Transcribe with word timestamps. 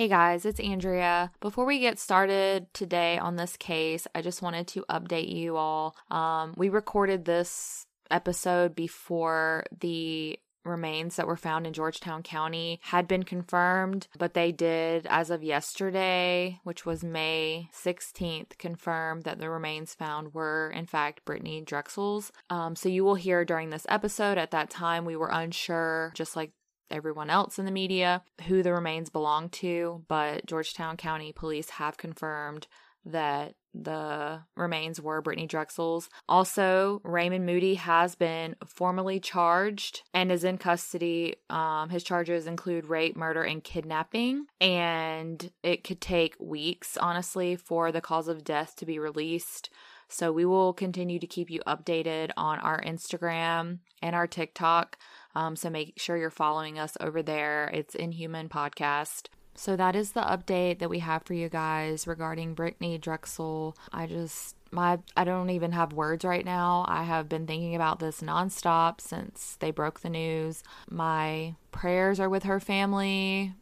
Hey 0.00 0.08
guys, 0.08 0.46
it's 0.46 0.60
Andrea. 0.60 1.30
Before 1.40 1.66
we 1.66 1.78
get 1.78 1.98
started 1.98 2.72
today 2.72 3.18
on 3.18 3.36
this 3.36 3.58
case, 3.58 4.06
I 4.14 4.22
just 4.22 4.40
wanted 4.40 4.66
to 4.68 4.86
update 4.88 5.30
you 5.30 5.58
all. 5.58 5.94
Um, 6.10 6.54
we 6.56 6.70
recorded 6.70 7.26
this 7.26 7.84
episode 8.10 8.74
before 8.74 9.64
the 9.78 10.38
remains 10.64 11.16
that 11.16 11.26
were 11.26 11.36
found 11.36 11.66
in 11.66 11.74
Georgetown 11.74 12.22
County 12.22 12.80
had 12.84 13.06
been 13.06 13.24
confirmed, 13.24 14.08
but 14.18 14.32
they 14.32 14.52
did, 14.52 15.06
as 15.10 15.28
of 15.28 15.42
yesterday, 15.42 16.60
which 16.64 16.86
was 16.86 17.04
May 17.04 17.68
16th, 17.74 18.56
confirm 18.56 19.20
that 19.22 19.38
the 19.38 19.50
remains 19.50 19.92
found 19.92 20.32
were, 20.32 20.72
in 20.74 20.86
fact, 20.86 21.26
Brittany 21.26 21.60
Drexel's. 21.60 22.32
Um, 22.48 22.74
so 22.74 22.88
you 22.88 23.04
will 23.04 23.16
hear 23.16 23.44
during 23.44 23.68
this 23.68 23.86
episode, 23.90 24.38
at 24.38 24.50
that 24.52 24.70
time, 24.70 25.04
we 25.04 25.16
were 25.16 25.30
unsure, 25.30 26.12
just 26.14 26.36
like 26.36 26.52
everyone 26.90 27.30
else 27.30 27.58
in 27.58 27.64
the 27.64 27.70
media 27.70 28.22
who 28.46 28.62
the 28.62 28.72
remains 28.72 29.10
belong 29.10 29.48
to, 29.50 30.04
but 30.08 30.46
Georgetown 30.46 30.96
County 30.96 31.32
Police 31.32 31.70
have 31.70 31.96
confirmed 31.96 32.66
that 33.04 33.54
the 33.72 34.40
remains 34.56 35.00
were 35.00 35.22
Brittany 35.22 35.46
Drexel's. 35.46 36.08
Also, 36.28 37.00
Raymond 37.04 37.46
Moody 37.46 37.76
has 37.76 38.14
been 38.14 38.56
formally 38.66 39.20
charged 39.20 40.02
and 40.12 40.32
is 40.32 40.44
in 40.44 40.58
custody. 40.58 41.36
Um, 41.48 41.88
his 41.88 42.02
charges 42.02 42.46
include 42.46 42.86
rape, 42.86 43.16
murder, 43.16 43.42
and 43.42 43.62
kidnapping. 43.62 44.46
And 44.60 45.50
it 45.62 45.84
could 45.84 46.00
take 46.00 46.34
weeks, 46.40 46.96
honestly, 46.96 47.56
for 47.56 47.92
the 47.92 48.00
cause 48.00 48.28
of 48.28 48.44
death 48.44 48.74
to 48.76 48.86
be 48.86 48.98
released. 48.98 49.70
So 50.08 50.32
we 50.32 50.44
will 50.44 50.72
continue 50.72 51.20
to 51.20 51.26
keep 51.26 51.48
you 51.48 51.60
updated 51.68 52.32
on 52.36 52.58
our 52.58 52.80
Instagram 52.82 53.78
and 54.02 54.16
our 54.16 54.26
TikTok. 54.26 54.98
Um, 55.34 55.56
so 55.56 55.70
make 55.70 55.94
sure 55.96 56.16
you're 56.16 56.30
following 56.30 56.78
us 56.78 56.96
over 57.00 57.22
there. 57.22 57.70
It's 57.72 57.94
Inhuman 57.94 58.48
Podcast. 58.48 59.26
So 59.54 59.76
that 59.76 59.94
is 59.94 60.12
the 60.12 60.22
update 60.22 60.78
that 60.78 60.90
we 60.90 61.00
have 61.00 61.22
for 61.24 61.34
you 61.34 61.48
guys 61.48 62.06
regarding 62.06 62.54
Brittany 62.54 62.98
Drexel. 62.98 63.76
I 63.92 64.06
just 64.06 64.56
my 64.70 64.98
I 65.16 65.24
don't 65.24 65.50
even 65.50 65.72
have 65.72 65.92
words 65.92 66.24
right 66.24 66.44
now. 66.44 66.84
I 66.88 67.02
have 67.02 67.28
been 67.28 67.46
thinking 67.46 67.74
about 67.74 67.98
this 67.98 68.20
nonstop 68.20 69.00
since 69.00 69.56
they 69.60 69.70
broke 69.70 70.00
the 70.00 70.08
news. 70.08 70.62
My 70.88 71.56
prayers 71.72 72.20
are 72.20 72.28
with 72.28 72.44
her 72.44 72.60
family. 72.60 73.54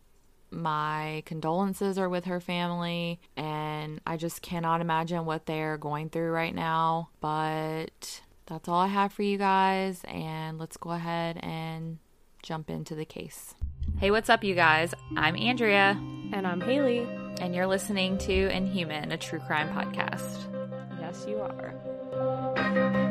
My 0.50 1.22
condolences 1.26 1.98
are 1.98 2.08
with 2.08 2.24
her 2.24 2.40
family, 2.40 3.20
and 3.36 4.00
I 4.06 4.16
just 4.16 4.40
cannot 4.40 4.80
imagine 4.80 5.26
what 5.26 5.44
they're 5.44 5.76
going 5.76 6.08
through 6.08 6.30
right 6.30 6.54
now. 6.54 7.10
But 7.20 8.22
that's 8.48 8.68
all 8.68 8.80
I 8.80 8.86
have 8.86 9.12
for 9.12 9.22
you 9.22 9.38
guys, 9.38 10.02
and 10.04 10.58
let's 10.58 10.76
go 10.76 10.90
ahead 10.90 11.38
and 11.42 11.98
jump 12.42 12.70
into 12.70 12.94
the 12.94 13.04
case. 13.04 13.54
Hey, 13.98 14.10
what's 14.10 14.30
up, 14.30 14.42
you 14.42 14.54
guys? 14.54 14.94
I'm 15.16 15.36
Andrea. 15.36 15.98
And 16.32 16.46
I'm 16.46 16.60
Haley. 16.60 17.06
And 17.40 17.54
you're 17.54 17.66
listening 17.66 18.18
to 18.18 18.48
Inhuman, 18.48 19.12
a 19.12 19.16
true 19.16 19.40
crime 19.40 19.68
podcast. 19.68 20.46
Yes, 21.00 21.26
you 21.28 21.38
are. 21.40 23.07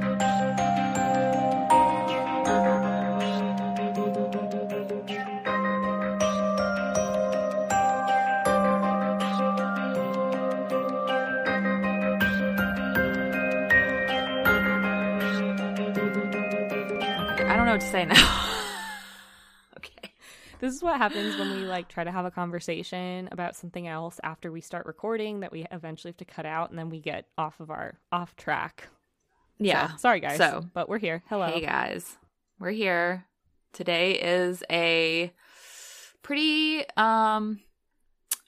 What 17.77 17.85
to 17.85 17.91
say 17.91 18.05
now. 18.05 18.15
okay. 19.77 20.11
This 20.59 20.73
is 20.73 20.81
what 20.81 20.97
happens 20.97 21.37
when 21.37 21.51
we 21.51 21.57
like 21.57 21.87
try 21.87 22.03
to 22.03 22.11
have 22.11 22.25
a 22.25 22.31
conversation 22.31 23.29
about 23.31 23.55
something 23.55 23.87
else 23.87 24.19
after 24.23 24.51
we 24.51 24.61
start 24.61 24.87
recording 24.87 25.41
that 25.41 25.51
we 25.51 25.67
eventually 25.71 26.09
have 26.09 26.17
to 26.17 26.25
cut 26.25 26.47
out 26.47 26.71
and 26.71 26.79
then 26.79 26.89
we 26.89 26.99
get 26.99 27.25
off 27.37 27.59
of 27.59 27.69
our 27.69 27.99
off 28.11 28.35
track. 28.35 28.87
Yeah. 29.59 29.91
So, 29.91 29.97
sorry 29.97 30.19
guys. 30.21 30.37
So, 30.37 30.65
but 30.73 30.89
we're 30.89 30.97
here. 30.97 31.21
Hello. 31.29 31.51
Hey 31.51 31.61
guys. 31.61 32.17
We're 32.59 32.71
here. 32.71 33.25
Today 33.73 34.13
is 34.13 34.63
a 34.71 35.31
pretty 36.23 36.83
um 36.97 37.59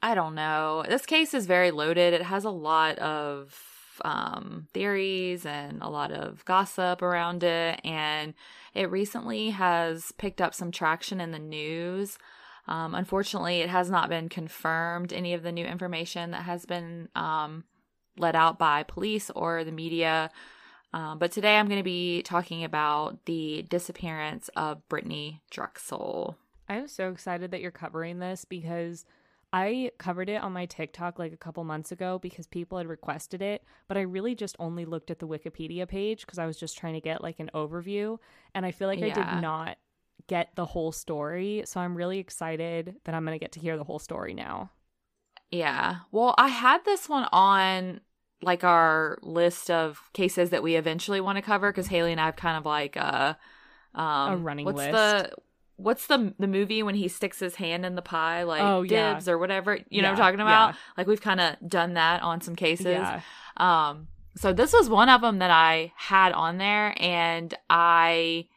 I 0.02 0.16
don't 0.16 0.34
know. 0.34 0.84
This 0.90 1.06
case 1.06 1.36
is 1.36 1.46
very 1.46 1.70
loaded. 1.70 2.16
It 2.16 2.24
has 2.24 2.46
a 2.46 2.50
lot 2.50 2.98
of 2.98 3.69
um 4.06 4.68
theories 4.74 5.46
and 5.46 5.82
a 5.82 5.90
lot 5.90 6.12
of 6.12 6.44
gossip 6.46 7.02
around 7.02 7.44
it 7.44 7.80
and 7.84 8.34
it 8.74 8.92
recently 8.92 9.50
has 9.50 10.12
picked 10.14 10.42
up 10.42 10.54
some 10.54 10.72
traction 10.72 11.20
in 11.20 11.32
the 11.32 11.40
news. 11.40 12.18
Um, 12.68 12.94
unfortunately, 12.94 13.62
it 13.62 13.70
has 13.70 13.90
not 13.90 14.10
been 14.10 14.30
confirmed, 14.30 15.12
any 15.12 15.34
of 15.34 15.42
the 15.42 15.52
new 15.52 15.66
information 15.66 16.32
that 16.32 16.44
has 16.44 16.66
been 16.66 17.10
um, 17.16 17.64
let 18.18 18.36
out 18.36 18.60
by 18.60 18.84
police 18.84 19.32
or 19.32 19.64
the 19.64 19.72
media. 19.72 20.30
Um, 20.94 21.18
but 21.18 21.32
today 21.32 21.58
I'm 21.58 21.68
going 21.68 21.80
to 21.80 21.84
be 21.84 22.22
talking 22.22 22.64
about 22.64 23.26
the 23.26 23.64
disappearance 23.64 24.50
of 24.56 24.88
Brittany 24.88 25.42
Drexel. 25.50 26.38
I 26.68 26.76
am 26.76 26.88
so 26.88 27.12
excited 27.12 27.52
that 27.52 27.62
you're 27.62 27.72
covering 27.72 28.20
this 28.20 28.46
because 28.46 29.06
I 29.52 29.92
covered 29.98 30.30
it 30.30 30.42
on 30.44 30.54
my 30.54 30.66
TikTok 30.68 31.18
like 31.18 31.34
a 31.34 31.38
couple 31.38 31.64
months 31.64 31.92
ago 31.92 32.20
because 32.20 32.46
people 32.46 32.78
had 32.78 32.88
requested 32.88 33.42
it, 33.42 33.64
but 33.88 33.98
I 33.98 34.02
really 34.02 34.36
just 34.36 34.56
only 34.60 34.86
looked 34.86 35.10
at 35.10 35.20
the 35.20 35.28
Wikipedia 35.28 35.88
page 35.88 36.26
because 36.26 36.38
I 36.38 36.46
was 36.46 36.58
just 36.58 36.78
trying 36.78 36.94
to 36.94 37.02
get 37.02 37.24
like 37.24 37.40
an 37.40 37.50
overview. 37.56 38.20
And 38.54 38.66
I 38.66 38.72
feel 38.72 38.88
like 38.88 39.00
I 39.00 39.10
did 39.10 39.42
not 39.42 39.78
get 40.28 40.56
the 40.56 40.66
whole 40.66 40.92
story. 40.92 41.64
So 41.66 41.80
I'm 41.80 41.96
really 41.96 42.20
excited 42.20 42.98
that 43.06 43.16
I'm 43.16 43.26
going 43.26 43.36
to 43.36 43.44
get 43.44 43.54
to 43.54 43.60
hear 43.60 43.76
the 43.76 43.84
whole 43.84 44.00
story 44.00 44.34
now. 44.36 44.70
Yeah. 45.50 45.98
Well, 46.12 46.36
I 46.38 46.50
had 46.50 46.86
this 46.86 47.10
one 47.10 47.28
on 47.32 48.02
like 48.42 48.64
our 48.64 49.18
list 49.22 49.72
of 49.72 50.02
cases 50.14 50.52
that 50.52 50.64
we 50.64 50.76
eventually 50.76 51.22
want 51.22 51.38
to 51.38 51.42
cover 51.42 51.72
because 51.72 51.88
Haley 51.88 52.12
and 52.12 52.22
I 52.22 52.26
have 52.28 52.36
kind 52.36 52.58
of 52.58 52.66
like 52.66 52.96
a 52.96 53.38
um 53.96 54.34
A 54.34 54.38
running 54.38 54.66
what's 54.66 54.78
list. 54.78 54.92
the 54.92 55.32
what's 55.80 56.08
the 56.08 56.34
the 56.38 56.48
movie 56.48 56.84
when 56.84 56.96
he 56.96 57.08
sticks 57.08 57.40
his 57.40 57.56
hand 57.56 57.86
in 57.86 57.96
the 57.96 58.02
pie 58.02 58.44
like 58.44 58.62
Oh, 58.62 58.82
yeah. 58.82 59.14
dibs 59.14 59.30
or 59.30 59.38
whatever 59.38 59.80
you 59.90 60.02
know 60.02 60.10
what 60.10 60.20
I'm 60.20 60.26
talking 60.26 60.40
about 60.42 60.74
yeah. 60.74 60.80
like 60.98 61.08
we've 61.08 61.22
kind 61.22 61.40
of 61.40 61.56
done 61.68 61.94
that 61.94 62.22
on 62.22 62.42
some 62.42 62.56
cases 62.56 62.86
Yeah. 62.86 63.22
um 63.58 64.08
so 64.36 64.54
this 64.54 64.74
was 64.74 64.90
one 64.90 65.10
of 65.10 65.22
them 65.22 65.40
that 65.40 65.52
I 65.52 65.92
had 65.96 66.32
on 66.34 66.58
there 66.60 66.94
and 67.02 67.54
I 67.70 68.48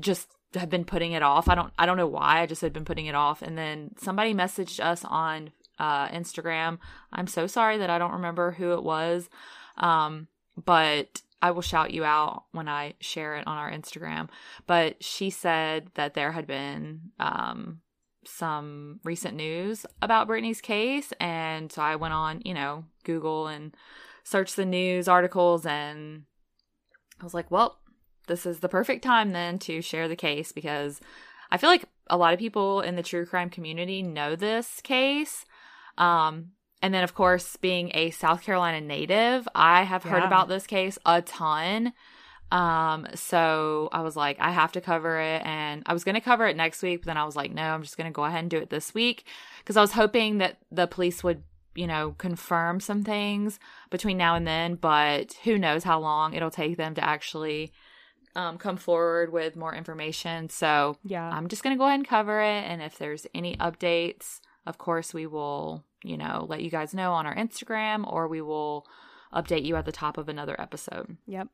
just 0.00 0.28
have 0.54 0.68
been 0.70 0.84
putting 0.84 1.12
it 1.12 1.22
off. 1.22 1.48
I 1.48 1.54
don't 1.54 1.72
I 1.78 1.86
don't 1.86 1.96
know 1.96 2.06
why. 2.06 2.40
I 2.40 2.46
just 2.46 2.60
had 2.62 2.72
been 2.72 2.84
putting 2.84 3.06
it 3.06 3.14
off 3.14 3.42
and 3.42 3.56
then 3.58 3.94
somebody 3.98 4.32
messaged 4.34 4.80
us 4.80 5.04
on 5.04 5.50
uh 5.78 6.08
Instagram. 6.08 6.78
I'm 7.12 7.26
so 7.26 7.46
sorry 7.46 7.78
that 7.78 7.90
I 7.90 7.98
don't 7.98 8.12
remember 8.12 8.52
who 8.52 8.72
it 8.74 8.82
was. 8.82 9.28
Um 9.76 10.28
but 10.62 11.22
I 11.42 11.50
will 11.50 11.62
shout 11.62 11.92
you 11.92 12.04
out 12.04 12.44
when 12.52 12.68
I 12.68 12.94
share 13.00 13.36
it 13.36 13.46
on 13.46 13.58
our 13.58 13.70
Instagram. 13.70 14.28
But 14.66 15.02
she 15.02 15.28
said 15.28 15.88
that 15.94 16.14
there 16.14 16.32
had 16.32 16.46
been 16.46 17.10
um 17.18 17.80
some 18.24 19.00
recent 19.02 19.34
news 19.36 19.84
about 20.00 20.28
Brittany's 20.28 20.60
case 20.60 21.12
and 21.18 21.72
so 21.72 21.82
I 21.82 21.96
went 21.96 22.14
on, 22.14 22.40
you 22.44 22.54
know, 22.54 22.84
Google 23.04 23.48
and 23.48 23.76
searched 24.24 24.54
the 24.54 24.64
news 24.64 25.08
articles 25.08 25.66
and 25.66 26.22
I 27.20 27.24
was 27.24 27.34
like, 27.34 27.50
well, 27.50 27.78
this 28.28 28.46
is 28.46 28.60
the 28.60 28.68
perfect 28.68 29.02
time 29.02 29.30
then 29.30 29.58
to 29.60 29.82
share 29.82 30.08
the 30.08 30.16
case 30.16 30.52
because 30.52 31.00
I 31.50 31.56
feel 31.56 31.70
like 31.70 31.84
a 32.08 32.16
lot 32.16 32.32
of 32.32 32.38
people 32.38 32.80
in 32.80 32.96
the 32.96 33.02
true 33.02 33.26
crime 33.26 33.50
community 33.50 34.02
know 34.02 34.36
this 34.36 34.80
case. 34.82 35.44
Um, 35.98 36.52
and 36.82 36.92
then, 36.92 37.04
of 37.04 37.14
course, 37.14 37.56
being 37.56 37.90
a 37.94 38.10
South 38.10 38.42
Carolina 38.42 38.80
native, 38.80 39.48
I 39.54 39.84
have 39.84 40.02
heard 40.02 40.18
Yeah. 40.20 40.26
about 40.26 40.48
this 40.48 40.66
case 40.66 40.98
a 41.06 41.22
ton. 41.22 41.92
Um, 42.50 43.06
so 43.14 43.88
I 43.92 44.02
was 44.02 44.14
like, 44.14 44.38
I 44.38 44.50
have 44.50 44.72
to 44.72 44.80
cover 44.82 45.18
it. 45.18 45.40
And 45.46 45.82
I 45.86 45.94
was 45.94 46.04
going 46.04 46.16
to 46.16 46.20
cover 46.20 46.46
it 46.46 46.56
next 46.56 46.82
week, 46.82 47.00
but 47.00 47.06
then 47.06 47.16
I 47.16 47.24
was 47.24 47.34
like, 47.34 47.50
no, 47.52 47.62
I'm 47.62 47.82
just 47.82 47.96
going 47.96 48.10
to 48.10 48.14
go 48.14 48.24
ahead 48.24 48.40
and 48.40 48.50
do 48.50 48.58
it 48.58 48.68
this 48.68 48.92
week 48.92 49.24
because 49.60 49.78
I 49.78 49.80
was 49.80 49.92
hoping 49.92 50.38
that 50.38 50.58
the 50.70 50.86
police 50.86 51.24
would, 51.24 51.44
you 51.74 51.86
know, 51.86 52.14
confirm 52.18 52.80
some 52.80 53.04
things 53.04 53.58
between 53.90 54.18
now 54.18 54.34
and 54.34 54.46
then, 54.46 54.74
but 54.74 55.32
who 55.44 55.56
knows 55.56 55.84
how 55.84 55.98
long 55.98 56.34
it'll 56.34 56.50
take 56.50 56.76
them 56.76 56.94
to 56.96 57.02
actually 57.04 57.72
um, 58.36 58.58
come 58.58 58.76
forward 58.76 59.32
with 59.32 59.56
more 59.56 59.74
information. 59.74 60.50
So 60.50 60.98
Yeah. 61.04 61.30
I'm 61.30 61.48
just 61.48 61.62
going 61.62 61.74
to 61.74 61.78
go 61.78 61.86
ahead 61.86 62.00
and 62.00 62.08
cover 62.08 62.42
it. 62.42 62.64
And 62.64 62.82
if 62.82 62.98
there's 62.98 63.26
any 63.34 63.56
updates, 63.56 64.40
of 64.66 64.76
course, 64.76 65.14
we 65.14 65.26
will, 65.26 65.84
you 66.02 66.16
know, 66.16 66.46
let 66.48 66.62
you 66.62 66.70
guys 66.70 66.94
know 66.94 67.12
on 67.12 67.26
our 67.26 67.34
Instagram 67.34 68.10
or 68.10 68.28
we 68.28 68.40
will 68.40 68.86
update 69.32 69.64
you 69.64 69.76
at 69.76 69.84
the 69.84 69.92
top 69.92 70.18
of 70.18 70.28
another 70.28 70.60
episode. 70.60 71.16
Yep. 71.26 71.48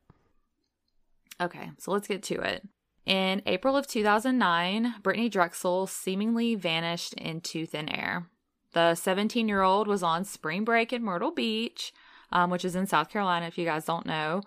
Okay, 1.41 1.71
so 1.77 1.91
let's 1.91 2.07
get 2.07 2.23
to 2.23 2.35
it. 2.41 2.67
In 3.05 3.41
April 3.45 3.75
of 3.75 3.87
2009, 3.87 4.95
Brittany 5.01 5.29
Drexel 5.29 5.87
seemingly 5.87 6.55
vanished 6.55 7.13
into 7.13 7.65
thin 7.65 7.89
air. 7.89 8.27
The 8.73 8.95
17 8.95 9.47
year 9.47 9.61
old 9.61 9.87
was 9.87 10.03
on 10.03 10.25
spring 10.25 10.63
break 10.63 10.93
in 10.93 11.03
Myrtle 11.03 11.31
Beach, 11.31 11.93
um, 12.31 12.49
which 12.49 12.65
is 12.65 12.75
in 12.75 12.85
South 12.85 13.09
Carolina, 13.09 13.47
if 13.47 13.57
you 13.57 13.65
guys 13.65 13.85
don't 13.85 14.05
know. 14.05 14.41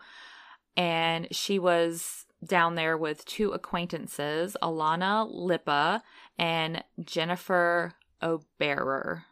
And 0.76 1.28
she 1.32 1.58
was 1.58 2.26
down 2.44 2.74
there 2.74 2.96
with 2.96 3.24
two 3.24 3.52
acquaintances, 3.52 4.56
Alana 4.62 5.28
Lippa 5.32 6.02
and 6.38 6.82
Jennifer 7.00 7.94
Oberer. 8.22 9.24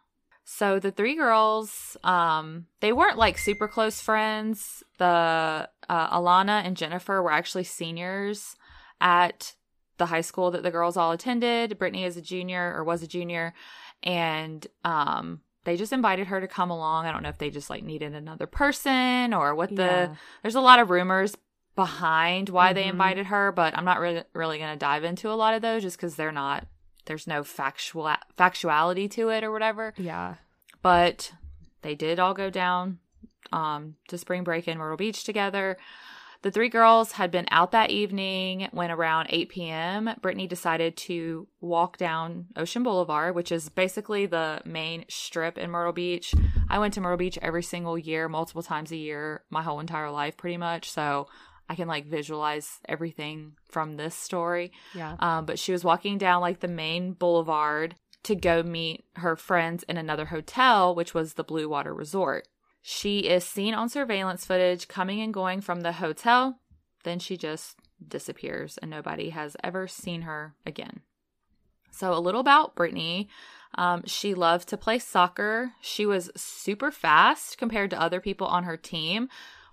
So 0.53 0.81
the 0.81 0.91
three 0.91 1.15
girls, 1.15 1.97
um, 2.03 2.67
they 2.81 2.93
weren't 2.93 3.17
like 3.17 3.39
super 3.39 3.69
close 3.69 4.01
friends. 4.01 4.83
The 4.99 5.69
uh, 5.89 6.19
Alana 6.19 6.65
and 6.65 6.77
Jennifer 6.77 7.23
were 7.23 7.31
actually 7.31 7.63
seniors 7.63 8.57
at 9.01 9.55
the 9.99 10.07
high 10.07 10.23
school 10.23 10.51
that 10.51 10.65
the 10.65 10.73
girls 10.73 10.97
all 10.97 11.13
attended. 11.13 11.79
Brittany 11.79 12.03
is 12.05 12.17
a 12.17 12.21
junior 12.21 12.75
or 12.77 12.83
was 12.83 13.01
a 13.01 13.07
junior, 13.07 13.55
and 14.03 14.67
um, 14.85 15.41
they 15.63 15.77
just 15.77 15.93
invited 15.93 16.27
her 16.27 16.41
to 16.41 16.49
come 16.49 16.71
along. 16.71 17.07
I 17.07 17.13
don't 17.13 17.23
know 17.23 17.29
if 17.29 17.39
they 17.39 17.51
just 17.51 17.71
like 17.71 17.85
needed 17.85 18.13
another 18.13 18.49
person 18.49 19.33
or 19.33 19.55
what 19.55 19.69
the. 19.69 19.83
Yeah. 19.83 20.15
There's 20.43 20.57
a 20.57 20.61
lot 20.61 20.81
of 20.81 20.91
rumors 20.91 21.37
behind 21.77 22.49
why 22.49 22.73
they 22.73 22.85
Mhm. 22.85 22.91
invited 22.91 23.27
her, 23.27 23.53
but 23.53 23.79
I'm 23.79 23.85
not 23.85 24.01
really 24.01 24.25
really 24.35 24.59
going 24.59 24.73
to 24.73 24.77
dive 24.79 25.05
into 25.05 25.31
a 25.31 25.39
lot 25.39 25.55
of 25.55 25.63
those 25.63 25.83
just 25.83 25.97
because 25.97 26.17
they're 26.17 26.33
not. 26.33 26.67
There's 27.07 27.27
no 27.27 27.43
factual 27.45 28.13
factuality 28.39 29.11
to 29.13 29.29
it 29.31 29.45
or 29.45 29.51
whatever 29.51 29.95
Yeah. 29.97 30.35
but 30.83 31.33
they 31.83 31.95
did 31.95 32.19
all 32.19 32.35
go 32.35 32.51
down 32.51 32.99
um, 33.53 33.97
to 34.09 34.19
spring 34.19 34.45
break 34.45 34.69
in 34.69 34.79
Myrtle 34.79 34.97
Beach 34.97 35.25
together. 35.25 35.77
The 36.43 36.51
three 36.51 36.69
girls 36.71 37.13
had 37.13 37.31
been 37.31 37.47
out 37.51 37.73
that 37.73 37.91
evening 37.91 38.69
when 38.73 38.91
around 38.91 39.27
8 39.29 39.49
p.m. 39.51 40.11
Brittany 40.23 40.47
decided 40.47 40.97
to 40.99 41.47
walk 41.61 41.99
down 41.99 42.47
Ocean 42.57 42.83
Boulevard, 42.83 43.35
which 43.35 43.53
is 43.53 43.69
basically 43.69 44.25
the 44.25 44.63
main 44.65 45.05
strip 45.09 45.59
in 45.59 45.71
Myrtle 45.71 45.93
Beach. 45.93 46.33
I 46.71 46.79
went 46.79 46.95
to 46.95 47.01
Myrtle 47.03 47.19
Beach 47.19 47.39
every 47.43 47.63
single 47.63 47.99
year, 47.99 48.27
multiple 48.27 48.63
times 48.63 48.91
a 48.91 48.97
year, 48.97 49.43
my 49.51 49.63
whole 49.63 49.81
entire 49.81 50.11
life, 50.11 50.39
pretty 50.39 50.57
much. 50.57 50.91
So 50.91 51.29
I 51.71 51.77
can 51.77 51.87
like 51.87 52.07
visualize 52.07 52.81
everything 52.89 53.53
from 53.71 53.97
this 53.97 54.17
story. 54.17 54.73
Yeah. 54.93 55.15
Um, 55.21 55.47
but 55.47 55.57
she 55.57 55.71
was 55.71 55.85
walking 55.85 56.19
down 56.19 56.41
like 56.41 56.59
the 56.59 56.67
main 56.67 57.13
boulevard 57.13 57.95
to 58.25 58.35
go 58.35 58.65
meet 58.65 59.05
her 59.15 59.37
friends 59.37 59.85
in 59.85 59.97
another 59.97 60.27
hotel, 60.27 60.97
which 60.97 61.15
was 61.15 61.35
the 61.35 61.45
Blue 61.45 61.69
Water 61.69 61.95
Resort. 61.95 62.49
She 62.83 63.21
is 63.21 63.45
seen 63.45 63.73
on 63.73 63.89
surveillance 63.89 64.45
footage 64.45 64.89
coming 64.89 65.21
and 65.21 65.33
going 65.33 65.61
from 65.61 65.83
the 65.83 65.93
hotel. 65.93 66.59
Then 67.05 67.21
she 67.21 67.37
just 67.37 67.77
disappears 68.07 68.77
and 68.79 68.91
nobody 68.91 69.31
has 69.31 69.57
ever 69.63 69.87
seen 69.87 70.23
her 70.23 70.57
again. 70.67 71.03
So, 71.93 72.13
a 72.13 72.19
little 72.19 72.41
about 72.41 72.75
Brittany. 72.75 73.29
Um, 73.77 74.03
she 74.07 74.35
loved 74.35 74.69
to 74.71 74.77
play 74.77 74.99
soccer. 74.99 75.71
She 75.81 76.05
was 76.05 76.33
super 76.35 76.91
fast 76.91 77.59
compared 77.59 77.91
to 77.91 78.01
other 78.01 78.21
people 78.21 78.49
on 78.49 78.65
her 78.65 78.77
team, 78.77 79.29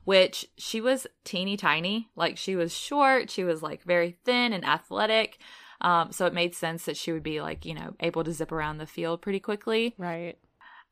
which 0.07 0.45
she 0.57 0.79
was 0.79 1.05
teeny 1.25 1.57
tiny. 1.57 2.07
Like, 2.15 2.37
she 2.37 2.55
was 2.55 2.73
short, 2.73 3.29
she 3.29 3.43
was 3.43 3.61
like 3.61 3.83
very 3.83 4.17
thin 4.23 4.53
and 4.53 4.63
athletic. 4.63 5.37
Um, 5.81 6.13
so, 6.13 6.25
it 6.25 6.33
made 6.33 6.55
sense 6.55 6.85
that 6.85 6.95
she 6.95 7.11
would 7.11 7.23
be 7.23 7.41
like, 7.41 7.65
you 7.65 7.73
know, 7.73 7.93
able 7.99 8.23
to 8.23 8.31
zip 8.31 8.53
around 8.53 8.77
the 8.77 8.87
field 8.87 9.21
pretty 9.21 9.41
quickly. 9.41 9.95
Right. 9.97 10.37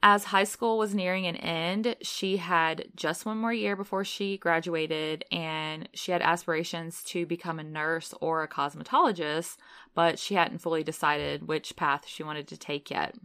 As 0.03 0.25
high 0.25 0.43
school 0.43 0.77
was 0.77 0.93
nearing 0.93 1.25
an 1.27 1.37
end, 1.37 1.95
she 2.01 2.35
had 2.35 2.89
just 2.93 3.25
one 3.25 3.37
more 3.37 3.53
year 3.53 3.77
before 3.77 4.03
she 4.03 4.37
graduated, 4.37 5.23
and 5.31 5.87
she 5.93 6.11
had 6.11 6.21
aspirations 6.21 7.01
to 7.05 7.25
become 7.25 7.57
a 7.57 7.63
nurse 7.63 8.13
or 8.19 8.43
a 8.43 8.49
cosmetologist, 8.49 9.55
but 9.93 10.19
she 10.19 10.35
hadn't 10.35 10.59
fully 10.59 10.83
decided 10.83 11.47
which 11.47 11.77
path 11.77 12.03
she 12.05 12.21
wanted 12.21 12.49
to 12.49 12.57
take 12.57 12.91
yet. 12.91 13.15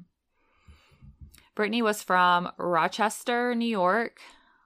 Brittany 1.57 1.83
was 1.83 2.01
from 2.01 2.53
Rochester, 2.59 3.57
New 3.57 3.67
York, 3.67 4.21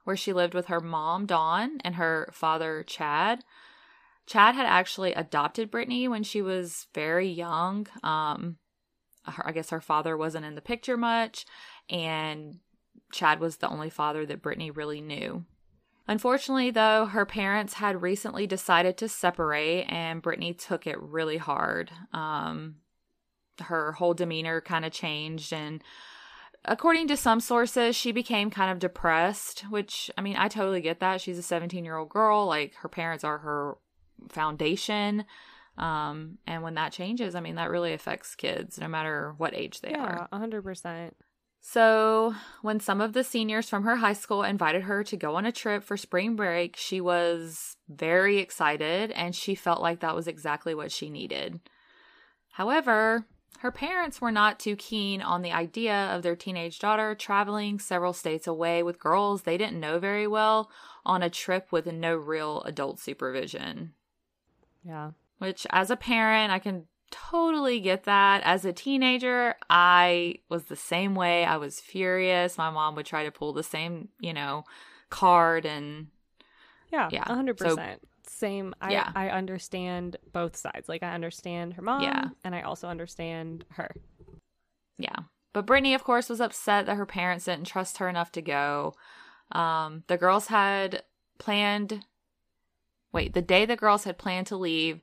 where 0.05 0.15
she 0.15 0.31
lived 0.31 0.53
with 0.53 0.67
her 0.67 0.79
mom, 0.79 1.25
Dawn, 1.25 1.79
and 1.83 1.95
her 1.95 2.29
father, 2.31 2.83
Chad. 2.87 3.43
Chad 4.25 4.55
had 4.55 4.65
actually 4.65 5.13
adopted 5.13 5.69
Brittany 5.69 6.07
when 6.07 6.23
she 6.23 6.41
was 6.41 6.87
very 6.93 7.27
young. 7.27 7.87
Um, 8.01 8.57
her, 9.25 9.47
I 9.47 9.51
guess 9.51 9.71
her 9.71 9.81
father 9.81 10.15
wasn't 10.15 10.45
in 10.45 10.55
the 10.55 10.61
picture 10.61 10.97
much, 10.97 11.45
and 11.89 12.59
Chad 13.11 13.39
was 13.39 13.57
the 13.57 13.69
only 13.69 13.89
father 13.89 14.25
that 14.25 14.41
Brittany 14.41 14.71
really 14.71 15.01
knew. 15.01 15.45
Unfortunately, 16.07 16.69
though, 16.69 17.07
her 17.07 17.25
parents 17.25 17.73
had 17.73 18.01
recently 18.01 18.45
decided 18.45 18.97
to 18.97 19.09
separate, 19.09 19.85
and 19.89 20.21
Brittany 20.21 20.53
took 20.53 20.85
it 20.85 21.01
really 21.01 21.37
hard. 21.37 21.91
Um, 22.13 22.75
her 23.59 23.93
whole 23.93 24.13
demeanor 24.13 24.61
kind 24.61 24.85
of 24.85 24.91
changed, 24.91 25.51
and 25.51 25.83
according 26.67 27.07
to 27.07 27.17
some 27.17 27.39
sources, 27.39 27.95
she 27.95 28.11
became 28.11 28.49
kind 28.49 28.71
of 28.71 28.79
depressed, 28.79 29.61
which, 29.69 30.11
I 30.17 30.21
mean, 30.21 30.35
I 30.37 30.47
totally 30.47 30.81
get 30.81 30.99
that. 30.99 31.21
She's 31.21 31.37
a 31.37 31.43
17 31.43 31.83
year 31.83 31.97
old 31.97 32.09
girl. 32.09 32.45
Like, 32.45 32.75
her 32.75 32.89
parents 32.89 33.23
are 33.23 33.39
her 33.39 33.77
foundation. 34.29 35.25
Um, 35.77 36.37
and 36.47 36.63
when 36.63 36.75
that 36.75 36.93
changes, 36.93 37.35
I 37.35 37.41
mean, 37.41 37.55
that 37.55 37.69
really 37.69 37.93
affects 37.93 38.35
kids, 38.35 38.77
no 38.77 38.87
matter 38.87 39.33
what 39.37 39.53
age 39.53 39.81
they 39.81 39.93
are. 39.93 40.15
Yeah, 40.19 40.27
a 40.31 40.37
hundred 40.37 40.63
percent. 40.63 41.15
So, 41.61 42.35
when 42.61 42.79
some 42.79 43.01
of 43.01 43.13
the 43.13 43.23
seniors 43.23 43.67
from 43.67 43.83
her 43.83 43.95
high 43.95 44.13
school 44.13 44.43
invited 44.43 44.83
her 44.83 45.03
to 45.03 45.17
go 45.17 45.35
on 45.35 45.45
a 45.45 45.51
trip 45.51 45.83
for 45.83 45.97
spring 45.97 46.35
break, 46.35 46.77
she 46.77 47.01
was 47.01 47.75
very 47.89 48.37
excited 48.37 49.11
and 49.11 49.35
she 49.35 49.55
felt 49.55 49.81
like 49.81 49.99
that 50.01 50.15
was 50.15 50.27
exactly 50.27 50.75
what 50.75 50.91
she 50.91 51.09
needed. 51.09 51.59
However, 52.51 53.25
her 53.59 53.71
parents 53.71 54.21
were 54.21 54.31
not 54.31 54.59
too 54.59 54.75
keen 54.75 55.21
on 55.21 55.41
the 55.41 55.51
idea 55.51 55.93
of 56.15 56.21
their 56.23 56.35
teenage 56.35 56.79
daughter 56.79 57.15
traveling 57.15 57.79
several 57.79 58.13
states 58.13 58.47
away 58.47 58.83
with 58.83 58.99
girls 58.99 59.43
they 59.43 59.57
didn't 59.57 59.79
know 59.79 59.99
very 59.99 60.27
well 60.27 60.69
on 61.05 61.21
a 61.23 61.29
trip 61.29 61.71
with 61.71 61.85
no 61.87 62.15
real 62.15 62.61
adult 62.63 62.99
supervision. 62.99 63.93
Yeah. 64.83 65.11
Which, 65.39 65.65
as 65.71 65.89
a 65.89 65.95
parent, 65.95 66.51
I 66.51 66.59
can 66.59 66.85
totally 67.11 67.79
get 67.79 68.03
that. 68.05 68.41
As 68.43 68.65
a 68.65 68.73
teenager, 68.73 69.55
I 69.69 70.35
was 70.49 70.65
the 70.65 70.75
same 70.75 71.15
way. 71.15 71.45
I 71.45 71.57
was 71.57 71.79
furious. 71.79 72.57
My 72.57 72.69
mom 72.69 72.95
would 72.95 73.05
try 73.05 73.23
to 73.25 73.31
pull 73.31 73.53
the 73.53 73.63
same, 73.63 74.09
you 74.19 74.33
know, 74.33 74.63
card 75.09 75.65
and 75.65 76.07
Yeah. 76.91 77.09
Yeah, 77.11 77.23
A 77.27 77.35
hundred 77.35 77.59
so- 77.59 77.75
percent. 77.75 78.01
Same. 78.37 78.75
I 78.81 78.91
Yeah. 78.91 79.11
I 79.15 79.29
understand 79.29 80.17
both 80.33 80.55
sides. 80.57 80.89
Like 80.89 81.03
I 81.03 81.13
understand 81.13 81.73
her 81.73 81.81
mom. 81.81 82.03
Yeah. 82.03 82.29
And 82.43 82.53
I 82.53 82.61
also 82.61 82.87
understand 82.87 83.65
her. 83.71 83.91
yeah. 84.97 85.15
But 85.53 85.65
Brittany, 85.65 85.93
of 85.93 86.03
course, 86.03 86.27
was 86.27 86.41
upset 86.41 86.85
that 86.85 86.97
her 86.97 87.05
parents 87.05 87.45
didn't 87.45 87.67
trust 87.67 87.99
her 87.99 88.09
enough 88.09 88.31
to 88.33 88.41
go. 88.41 88.93
Um, 89.53 90.03
the 90.07 90.17
girls 90.17 90.47
had 90.47 91.03
planned. 91.37 92.03
Wait, 93.13 93.33
the 93.33 93.41
day 93.41 93.65
the 93.65 93.77
girls 93.77 94.03
had 94.03 94.17
planned 94.17 94.47
to 94.47 94.57
leave, 94.57 95.01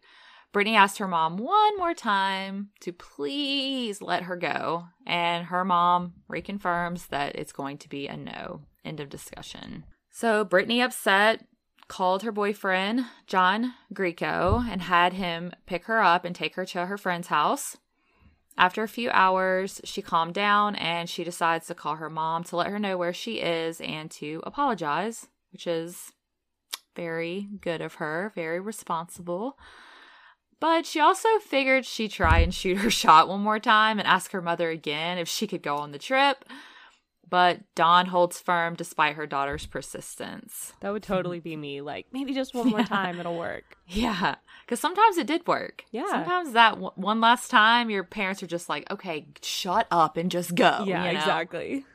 Brittany 0.52 0.76
asked 0.76 0.98
her 0.98 1.08
mom 1.08 1.38
one 1.38 1.78
more 1.78 1.94
time 1.94 2.68
to 2.80 2.92
please 2.92 4.02
let 4.02 4.24
her 4.24 4.36
go, 4.36 4.84
and 5.06 5.46
her 5.46 5.64
mom 5.64 6.12
reconfirms 6.30 7.08
that 7.08 7.36
it's 7.36 7.52
going 7.52 7.78
to 7.78 7.88
be 7.88 8.06
a 8.06 8.16
no. 8.16 8.60
End 8.84 9.00
of 9.00 9.08
discussion. 9.08 9.84
So 10.10 10.44
Brittany, 10.44 10.82
upset, 10.82 11.46
called 11.92 12.22
her 12.22 12.32
boyfriend, 12.32 13.04
John 13.26 13.74
Greco, 13.92 14.64
and 14.66 14.80
had 14.80 15.12
him 15.12 15.52
pick 15.66 15.84
her 15.84 16.02
up 16.02 16.24
and 16.24 16.34
take 16.34 16.54
her 16.54 16.64
to 16.64 16.86
her 16.86 16.96
friend's 16.96 17.28
house. 17.28 17.76
After 18.56 18.82
a 18.82 18.88
few 18.88 19.10
hours, 19.10 19.78
she 19.84 20.00
calmed 20.00 20.32
down 20.32 20.74
and 20.76 21.06
she 21.06 21.22
decides 21.22 21.66
to 21.66 21.74
call 21.74 21.96
her 21.96 22.08
mom 22.08 22.44
to 22.44 22.56
let 22.56 22.68
her 22.68 22.78
know 22.78 22.96
where 22.96 23.12
she 23.12 23.40
is 23.40 23.78
and 23.82 24.10
to 24.12 24.42
apologize, 24.46 25.26
which 25.52 25.66
is 25.66 26.12
very 26.96 27.50
good 27.60 27.82
of 27.82 27.96
her, 27.96 28.32
very 28.34 28.58
responsible. 28.58 29.58
But 30.60 30.86
she 30.86 30.98
also 30.98 31.28
figured 31.40 31.84
she'd 31.84 32.12
try 32.12 32.38
and 32.38 32.54
shoot 32.54 32.78
her 32.78 32.90
shot 33.02 33.28
one 33.28 33.40
more 33.42 33.58
time 33.58 33.98
and 33.98 34.08
ask 34.08 34.30
her 34.30 34.40
mother 34.40 34.70
again 34.70 35.18
if 35.18 35.28
she 35.28 35.46
could 35.46 35.62
go 35.62 35.76
on 35.76 35.92
the 35.92 35.98
trip. 35.98 36.46
But 37.32 37.60
Dawn 37.74 38.04
holds 38.08 38.38
firm 38.38 38.74
despite 38.74 39.14
her 39.16 39.26
daughter's 39.26 39.64
persistence. 39.64 40.74
That 40.80 40.92
would 40.92 41.02
totally 41.02 41.40
be 41.40 41.56
me. 41.56 41.80
Like 41.80 42.04
maybe 42.12 42.34
just 42.34 42.52
one 42.54 42.68
more 42.68 42.80
Yeah. 42.80 42.84
time, 42.84 43.18
it'll 43.18 43.38
work. 43.38 43.78
Yeah, 43.88 44.34
because 44.66 44.80
sometimes 44.80 45.16
it 45.16 45.26
did 45.26 45.46
work. 45.46 45.82
Yeah. 45.92 46.10
Sometimes 46.10 46.52
that 46.52 46.72
w- 46.72 46.92
one 46.96 47.22
last 47.22 47.50
time, 47.50 47.88
your 47.88 48.04
parents 48.04 48.42
are 48.42 48.46
just 48.46 48.68
like, 48.68 48.84
okay, 48.90 49.28
shut 49.40 49.86
up 49.90 50.18
and 50.18 50.30
just 50.30 50.54
go. 50.54 50.84
yeah. 50.86 51.06
you 51.06 51.12
know? 51.14 51.18
Exactly. 51.20 51.86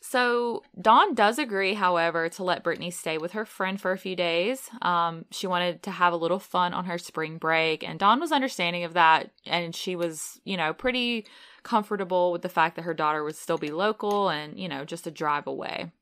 So 0.00 0.62
Dawn 0.80 1.14
does 1.14 1.40
agree, 1.40 1.74
however, 1.74 2.28
to 2.28 2.44
let 2.44 2.62
Brittany 2.62 2.92
stay 2.92 3.18
with 3.18 3.32
her 3.32 3.44
friend 3.44 3.80
for 3.80 3.90
a 3.90 3.98
few 3.98 4.14
days. 4.14 4.70
Um, 4.80 5.24
she 5.32 5.48
wanted 5.48 5.82
to 5.84 5.90
have 5.90 6.12
a 6.12 6.16
little 6.16 6.38
fun 6.38 6.72
on 6.72 6.84
her 6.84 6.98
spring 6.98 7.38
break, 7.38 7.82
and 7.82 7.98
Dawn 7.98 8.20
was 8.20 8.30
understanding 8.30 8.84
of 8.84 8.94
that, 8.94 9.30
and 9.44 9.74
she 9.74 9.96
was, 9.96 10.40
you 10.44 10.56
know, 10.56 10.72
pretty 10.72 11.26
comfortable 11.62 12.32
with 12.32 12.42
the 12.42 12.48
fact 12.48 12.76
that 12.76 12.82
her 12.82 12.94
daughter 12.94 13.22
would 13.22 13.36
still 13.36 13.58
be 13.58 13.70
local 13.70 14.28
and, 14.28 14.58
you 14.58 14.68
know, 14.68 14.84
just 14.84 15.06
a 15.06 15.10
drive 15.10 15.46
away. 15.46 15.92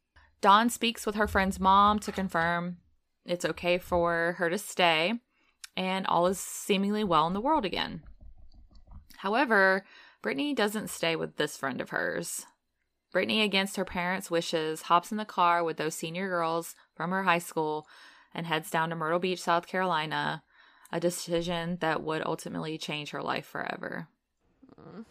Dawn 0.40 0.70
speaks 0.70 1.04
with 1.04 1.16
her 1.16 1.26
friend's 1.26 1.60
mom 1.60 1.98
to 2.00 2.12
confirm 2.12 2.78
it's 3.26 3.44
okay 3.44 3.78
for 3.78 4.36
her 4.38 4.48
to 4.48 4.58
stay, 4.58 5.14
and 5.76 6.06
all 6.06 6.26
is 6.26 6.40
seemingly 6.40 7.04
well 7.04 7.26
in 7.26 7.34
the 7.34 7.40
world 7.40 7.64
again. 7.64 8.02
However, 9.18 9.84
Brittany 10.22 10.54
doesn't 10.54 10.88
stay 10.88 11.14
with 11.14 11.36
this 11.36 11.56
friend 11.56 11.80
of 11.80 11.90
hers. 11.90 12.46
Brittany, 13.12 13.42
against 13.42 13.76
her 13.76 13.84
parents' 13.84 14.30
wishes, 14.30 14.82
hops 14.82 15.10
in 15.10 15.18
the 15.18 15.24
car 15.24 15.62
with 15.64 15.76
those 15.76 15.94
senior 15.94 16.28
girls 16.28 16.74
from 16.94 17.10
her 17.10 17.24
high 17.24 17.38
school 17.38 17.86
and 18.32 18.46
heads 18.46 18.70
down 18.70 18.90
to 18.90 18.96
Myrtle 18.96 19.18
Beach, 19.18 19.42
South 19.42 19.66
Carolina, 19.66 20.42
a 20.92 21.00
decision 21.00 21.78
that 21.80 22.02
would 22.02 22.22
ultimately 22.24 22.78
change 22.78 23.10
her 23.10 23.22
life 23.22 23.46
forever. 23.46 24.08
Mm. 24.80 25.04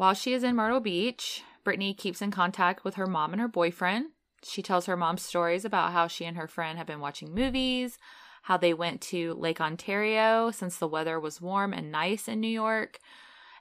While 0.00 0.14
she 0.14 0.32
is 0.32 0.42
in 0.42 0.56
Myrtle 0.56 0.80
Beach, 0.80 1.42
Brittany 1.62 1.92
keeps 1.92 2.22
in 2.22 2.30
contact 2.30 2.84
with 2.84 2.94
her 2.94 3.06
mom 3.06 3.32
and 3.32 3.40
her 3.42 3.46
boyfriend. 3.46 4.12
She 4.42 4.62
tells 4.62 4.86
her 4.86 4.96
mom 4.96 5.18
stories 5.18 5.66
about 5.66 5.92
how 5.92 6.06
she 6.06 6.24
and 6.24 6.38
her 6.38 6.48
friend 6.48 6.78
have 6.78 6.86
been 6.86 7.00
watching 7.00 7.34
movies, 7.34 7.98
how 8.44 8.56
they 8.56 8.72
went 8.72 9.02
to 9.02 9.34
Lake 9.34 9.60
Ontario 9.60 10.50
since 10.52 10.78
the 10.78 10.88
weather 10.88 11.20
was 11.20 11.42
warm 11.42 11.74
and 11.74 11.92
nice 11.92 12.28
in 12.28 12.40
New 12.40 12.48
York, 12.48 12.98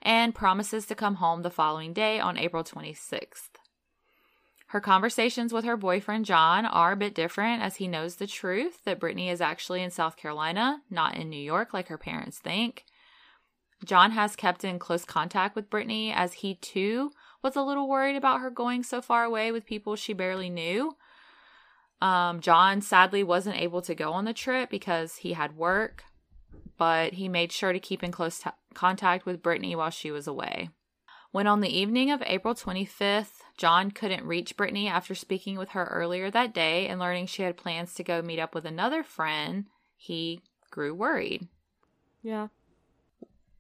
and 0.02 0.34
promises 0.34 0.86
to 0.86 0.96
come 0.96 1.16
home 1.16 1.42
the 1.42 1.50
following 1.50 1.92
day 1.92 2.22
on 2.22 2.38
April 2.38 2.64
26th. 2.64 3.58
Her 4.68 4.80
conversations 4.80 5.52
with 5.52 5.66
her 5.66 5.76
boyfriend 5.76 6.24
John 6.24 6.66
are 6.66 6.94
a 6.94 6.96
bit 6.96 7.14
different 7.14 7.62
as 7.64 7.76
he 7.76 7.88
knows 7.90 8.16
the 8.16 8.28
truth 8.28 8.86
that 8.86 9.02
Brittany 9.02 9.28
is 9.28 9.42
actually 9.42 9.84
in 9.84 9.92
South 9.92 10.16
Carolina, 10.16 10.84
not 10.90 11.18
in 11.18 11.30
New 11.30 11.36
York 11.36 11.74
like 11.74 11.90
her 11.90 11.98
parents 11.98 12.40
think. 12.40 12.86
John 13.86 14.12
has 14.12 14.36
kept 14.36 14.64
in 14.64 14.80
close 14.80 15.06
contact 15.06 15.56
with 15.56 15.70
Brittany 15.70 16.12
as 16.12 16.34
he 16.34 16.56
too 16.56 17.12
was 17.42 17.56
a 17.56 17.62
little 17.62 17.88
worried 17.88 18.16
about 18.16 18.42
her 18.42 18.50
going 18.50 18.84
so 18.84 19.02
far 19.02 19.24
away 19.24 19.52
with 19.52 19.66
people 19.66 19.96
she 19.96 20.14
barely 20.14 20.50
knew. 20.50 20.96
Um, 22.02 22.40
John 22.40 22.82
sadly 22.82 23.24
wasn't 23.24 23.60
able 23.60 23.82
to 23.82 23.96
go 23.96 24.12
on 24.12 24.26
the 24.26 24.34
trip 24.34 24.70
because 24.70 25.18
he 25.18 25.34
had 25.34 25.58
work, 25.58 26.04
but 26.78 27.14
he 27.14 27.28
made 27.28 27.52
sure 27.52 27.74
to 27.74 27.80
keep 27.80 28.04
in 28.04 28.12
close 28.12 28.40
t- 28.40 28.50
contact 28.74 29.26
with 29.26 29.44
Brittany 29.44 29.76
while 29.76 29.90
she 29.90 30.12
was 30.12 30.28
away. 30.28 30.70
When 31.32 31.46
on 31.46 31.60
the 31.60 31.78
evening 31.78 32.10
of 32.10 32.24
April 32.26 32.56
25th, 32.56 33.42
John 33.58 33.92
couldn't 33.92 34.26
reach 34.26 34.58
Brittany 34.58 34.88
after 34.88 35.14
speaking 35.14 35.58
with 35.58 35.70
her 35.70 35.86
earlier 35.86 36.32
that 36.32 36.54
day 36.54 36.88
and 36.88 37.00
learning 37.00 37.28
she 37.28 37.44
had 37.44 37.58
plans 37.58 37.94
to 37.96 38.04
go 38.04 38.22
meet 38.22 38.40
up 38.40 38.56
with 38.56 38.66
another 38.66 39.04
friend, 39.04 39.66
he 39.96 40.42
grew 40.72 40.94
worried. 40.94 41.48
Yeah. 42.24 42.48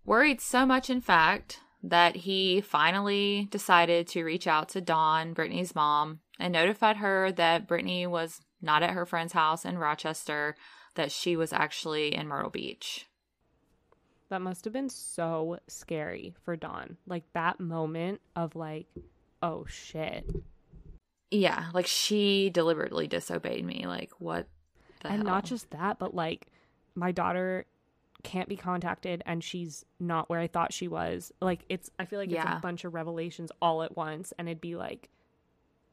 Worried 0.10 0.42
so 0.42 0.66
much, 0.66 0.90
in 0.90 1.02
fact, 1.02 1.60
that 1.84 2.16
he 2.16 2.62
finally 2.62 3.48
decided 3.52 4.08
to 4.08 4.24
reach 4.24 4.48
out 4.48 4.70
to 4.70 4.82
Dawn, 4.82 5.34
Brittany's 5.34 5.76
mom, 5.76 6.22
and 6.40 6.52
notified 6.52 6.98
her 6.98 7.32
that 7.34 7.68
Brittany 7.68 8.08
was 8.08 8.42
not 8.60 8.82
at 8.82 8.96
her 8.96 9.06
friend's 9.06 9.34
house 9.34 9.66
in 9.66 9.78
Rochester, 9.78 10.56
that 10.96 11.12
she 11.12 11.36
was 11.36 11.54
actually 11.54 12.16
in 12.16 12.28
Myrtle 12.28 12.50
Beach. 12.50 13.06
That 14.30 14.42
must 14.42 14.64
have 14.64 14.74
been 14.74 14.90
so 14.90 15.60
scary 15.68 16.34
for 16.44 16.56
Dawn. 16.56 16.98
Like 17.06 17.32
that 17.34 17.60
moment 17.60 18.20
of 18.36 18.56
like, 18.56 18.88
oh 19.44 19.68
shit. 19.68 20.28
Yeah, 21.30 21.66
like 21.72 21.86
she 21.86 22.50
deliberately 22.50 23.06
disobeyed 23.06 23.64
me. 23.64 23.86
Like 23.86 24.14
what 24.18 24.48
and 25.04 25.18
hell? 25.18 25.24
not 25.24 25.46
just 25.46 25.70
that, 25.70 26.00
but 26.00 26.16
like 26.16 26.48
my 26.96 27.12
daughter 27.12 27.68
can't 28.24 28.50
be 28.50 28.56
contacted 28.56 29.24
and 29.26 29.44
she's 29.44 29.86
not 30.00 30.30
where 30.30 30.40
I 30.40 30.48
thought 30.48 30.74
she 30.74 30.88
was. 30.88 31.32
Like 31.42 31.66
it's 31.70 31.90
I 32.00 32.06
feel 32.06 32.20
like 32.20 32.32
yeah. 32.32 32.42
it's 32.42 32.60
a 32.60 32.62
bunch 32.62 32.84
of 32.86 32.94
revelations 32.94 33.52
all 33.62 33.84
at 33.84 33.96
once 33.96 34.34
and 34.38 34.48
it'd 34.48 34.62
be 34.62 34.76
like 34.76 35.10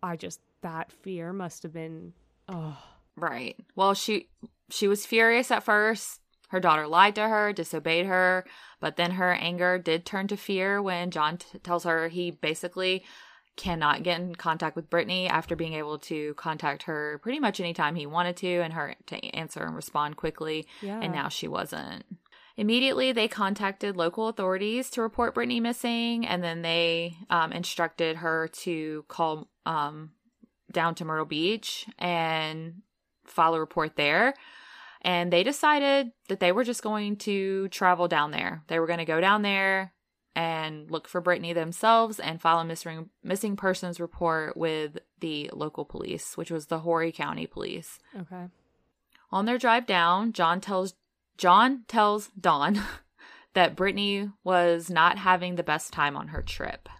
I 0.02 0.16
just 0.16 0.40
that 0.62 0.90
fear 0.90 1.32
must 1.32 1.62
have 1.62 1.72
been 1.72 2.12
oh 2.48 2.76
right. 3.16 3.56
Well, 3.74 3.94
she 3.94 4.28
she 4.70 4.88
was 4.88 5.06
furious 5.06 5.50
at 5.50 5.62
first. 5.62 6.20
Her 6.48 6.60
daughter 6.60 6.86
lied 6.86 7.16
to 7.16 7.28
her, 7.28 7.52
disobeyed 7.52 8.06
her, 8.06 8.44
but 8.78 8.96
then 8.96 9.12
her 9.12 9.32
anger 9.32 9.78
did 9.78 10.06
turn 10.06 10.28
to 10.28 10.36
fear 10.36 10.80
when 10.80 11.10
John 11.10 11.38
t- 11.38 11.58
tells 11.58 11.82
her 11.82 12.06
he 12.06 12.30
basically 12.30 13.04
cannot 13.56 14.02
get 14.02 14.20
in 14.20 14.34
contact 14.34 14.76
with 14.76 14.90
Brittany 14.90 15.28
after 15.28 15.56
being 15.56 15.74
able 15.74 15.98
to 15.98 16.34
contact 16.34 16.84
her 16.84 17.18
pretty 17.22 17.40
much 17.40 17.58
anytime 17.58 17.94
he 17.94 18.06
wanted 18.06 18.36
to 18.36 18.60
and 18.60 18.74
her 18.74 18.94
to 19.06 19.16
answer 19.34 19.64
and 19.64 19.74
respond 19.74 20.16
quickly. 20.16 20.66
Yeah. 20.82 21.00
And 21.00 21.12
now 21.12 21.28
she 21.28 21.48
wasn't. 21.48 22.04
Immediately, 22.58 23.12
they 23.12 23.28
contacted 23.28 23.96
local 23.96 24.28
authorities 24.28 24.88
to 24.90 25.02
report 25.02 25.34
Brittany 25.34 25.60
missing, 25.60 26.26
and 26.26 26.42
then 26.42 26.62
they 26.62 27.16
um, 27.28 27.52
instructed 27.52 28.16
her 28.16 28.48
to 28.62 29.04
call 29.08 29.48
um, 29.66 30.12
down 30.72 30.94
to 30.94 31.04
Myrtle 31.04 31.26
Beach 31.26 31.86
and 31.98 32.82
file 33.26 33.54
a 33.54 33.60
report 33.60 33.96
there. 33.96 34.34
And 35.02 35.30
they 35.30 35.42
decided 35.42 36.12
that 36.28 36.40
they 36.40 36.50
were 36.50 36.64
just 36.64 36.82
going 36.82 37.16
to 37.18 37.68
travel 37.68 38.08
down 38.08 38.30
there. 38.30 38.62
They 38.68 38.78
were 38.78 38.86
going 38.86 38.98
to 39.00 39.04
go 39.04 39.20
down 39.20 39.42
there, 39.42 39.92
and 40.36 40.90
look 40.90 41.08
for 41.08 41.22
Brittany 41.22 41.54
themselves 41.54 42.20
and 42.20 42.40
file 42.40 42.58
a 42.58 42.64
missing 42.64 43.08
missing 43.24 43.56
persons 43.56 43.98
report 43.98 44.54
with 44.54 44.98
the 45.20 45.50
local 45.54 45.86
police, 45.86 46.36
which 46.36 46.50
was 46.50 46.66
the 46.66 46.80
Horry 46.80 47.10
County 47.10 47.46
Police. 47.46 47.98
Okay. 48.14 48.44
On 49.32 49.46
their 49.46 49.56
drive 49.56 49.86
down, 49.86 50.34
John 50.34 50.60
tells 50.60 50.94
John 51.38 51.84
tells 51.88 52.28
Dawn 52.38 52.80
that 53.54 53.74
Brittany 53.74 54.30
was 54.44 54.90
not 54.90 55.16
having 55.16 55.54
the 55.54 55.62
best 55.62 55.92
time 55.92 56.16
on 56.16 56.28
her 56.28 56.42
trip. 56.42 56.90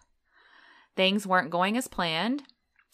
Things 0.96 1.26
weren't 1.26 1.50
going 1.50 1.76
as 1.76 1.88
planned. 1.88 2.42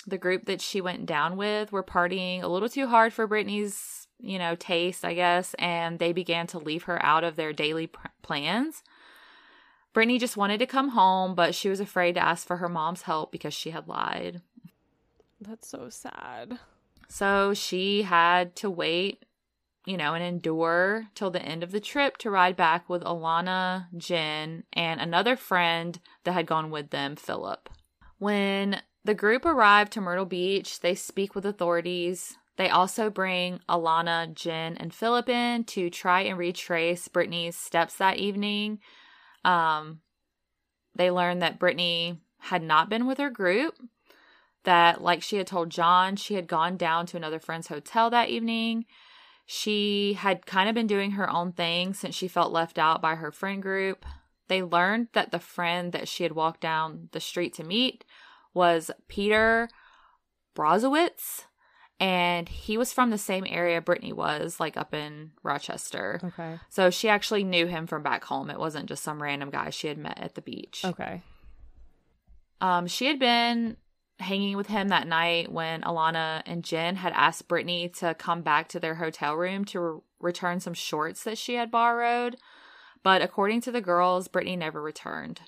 The 0.09 0.19
group 0.19 0.47
that 0.47 0.61
she 0.61 0.81
went 0.81 1.07
down 1.07 1.37
with 1.37 1.71
were 1.71 1.85
partying 1.85 2.43
a 2.43 2.49
little 2.49 2.69
too 2.69 2.89
hard 2.89 3.13
for 3.13 3.29
Brittany's, 3.29 4.09
you 4.19 4.41
know, 4.41 4.57
taste, 4.57 5.05
I 5.05 5.15
guess, 5.15 5.55
and 5.55 6.01
they 6.01 6.13
began 6.13 6.49
to 6.49 6.59
leave 6.59 6.83
her 6.85 7.01
out 7.05 7.23
of 7.23 7.37
their 7.37 7.53
daily 7.53 7.87
pr- 7.87 8.09
plans. 8.23 8.83
Brittany 9.93 10.19
just 10.19 10.37
wanted 10.37 10.59
to 10.59 10.67
come 10.67 10.91
home, 10.91 11.35
but 11.35 11.55
she 11.55 11.69
was 11.69 11.81
afraid 11.81 12.15
to 12.15 12.25
ask 12.25 12.47
for 12.47 12.59
her 12.59 12.69
mom's 12.69 13.03
help 13.03 13.31
because 13.31 13.53
she 13.53 13.71
had 13.71 13.89
lied. 13.89 14.41
That's 15.41 15.69
so 15.69 15.89
sad. 15.91 16.59
So 17.09 17.53
she 17.53 18.03
had 18.03 18.57
to 18.57 18.71
wait, 18.71 19.25
you 19.85 19.99
know, 19.99 20.15
and 20.15 20.25
endure 20.25 21.09
till 21.15 21.31
the 21.31 21.43
end 21.43 21.63
of 21.63 21.73
the 21.73 21.81
trip 21.81 22.17
to 22.19 22.31
ride 22.31 22.57
back 22.57 22.89
with 22.89 23.03
Alana, 23.03 23.87
Jen, 23.97 24.65
and 24.73 25.01
another 25.01 25.37
friend 25.37 26.01
that 26.25 26.33
had 26.33 26.47
gone 26.47 26.71
with 26.71 26.91
them, 26.91 27.17
Philip. 27.17 27.69
When 28.19 28.81
the 29.05 29.15
group 29.15 29.45
arrived 29.45 29.93
to 29.93 30.01
Myrtle 30.01 30.25
Beach, 30.25 30.81
they 30.81 30.95
speak 30.95 31.35
with 31.35 31.45
authorities. 31.45 32.39
They 32.57 32.71
also 32.71 33.11
bring 33.11 33.61
Alana, 33.69 34.33
Jen, 34.33 34.77
and 34.77 34.95
Philip 34.95 35.29
in 35.29 35.65
to 35.65 35.91
try 35.91 36.23
and 36.23 36.39
retrace 36.39 37.09
Brittany's 37.09 37.57
steps 37.57 37.97
that 37.97 38.17
evening 38.17 38.79
um, 39.45 40.01
they 40.95 41.11
learned 41.11 41.43
that 41.43 41.59
Brittany 41.59 42.21
had 42.39 42.63
not 42.63 42.89
been 42.89 43.07
with 43.07 43.19
her 43.19 43.31
group, 43.31 43.75
that, 44.65 45.03
like 45.03 45.23
she 45.23 45.37
had 45.37 45.47
told 45.47 45.71
John, 45.71 46.17
she 46.17 46.35
had 46.35 46.47
gone 46.47 46.77
down 46.77 47.07
to 47.07 47.17
another 47.17 47.39
friend's 47.39 47.69
hotel 47.69 48.11
that 48.11 48.29
evening. 48.29 48.85
She 49.47 50.15
had 50.15 50.47
kind 50.47 50.69
of 50.69 50.75
been 50.75 50.87
doing 50.87 51.13
her 51.13 51.29
own 51.29 51.53
thing 51.53 51.95
since 51.95 52.15
she 52.15 52.29
felt 52.29 52.53
left 52.53 52.79
out 52.79 53.03
by 53.03 53.17
her 53.17 53.33
friend 53.33 53.61
group. 53.61 54.05
They 54.49 54.63
learned 54.63 55.09
that 55.15 55.31
the 55.31 55.39
friend 55.39 55.93
that 55.93 56.09
she 56.09 56.23
had 56.23 56.33
walked 56.33 56.61
down 56.61 57.09
the 57.13 57.21
street 57.21 57.55
to 57.55 57.65
meet 57.65 58.05
was 58.55 58.91
Peter 59.09 59.69
Brozowitz, 60.55 61.47
and 62.01 62.49
he 62.49 62.77
was 62.77 62.93
from 62.93 63.11
the 63.11 63.19
same 63.19 63.47
area 63.49 63.81
Brittany 63.81 64.13
was, 64.13 64.59
like 64.59 64.77
up 64.77 64.93
in 64.93 65.33
Rochester. 65.43 66.21
Okay. 66.23 66.59
So 66.69 66.91
she 66.91 67.09
actually 67.09 67.45
knew 67.45 67.67
him 67.67 67.87
from 67.87 68.03
back 68.03 68.25
home. 68.25 68.51
It 68.51 68.59
wasn't 68.59 68.89
just 68.89 69.05
some 69.05 69.23
random 69.23 69.51
guy 69.51 69.71
she 69.71 69.89
had 69.89 69.99
met 69.99 70.19
at 70.19 70.35
the 70.35 70.43
beach. 70.43 70.83
Okay. 70.85 71.23
Um, 72.61 72.87
she 72.87 73.07
had 73.07 73.19
been 73.19 73.77
hanging 74.19 74.57
with 74.57 74.69
him 74.69 74.89
that 74.89 75.07
night 75.07 75.53
when 75.53 75.83
Alana 75.83 76.43
and 76.47 76.65
Jen 76.65 76.97
had 76.97 77.13
asked 77.13 77.49
Brittany 77.49 77.89
to 77.99 78.15
come 78.15 78.43
back 78.43 78.69
to 78.69 78.81
their 78.81 78.95
hotel 78.95 79.35
room 79.35 79.65
to 79.67 79.81
re- 79.81 80.01
return 80.21 80.61
some 80.61 80.75
shorts 80.75 81.25
that 81.25 81.39
she 81.39 81.55
had 81.55 81.71
borrowed. 81.71 82.37
But 83.03 83.23
according 83.23 83.63
to 83.63 83.73
the 83.73 83.81
girls, 83.81 84.29
Brittany 84.29 84.57
never 84.57 84.81
returned. 84.81 85.41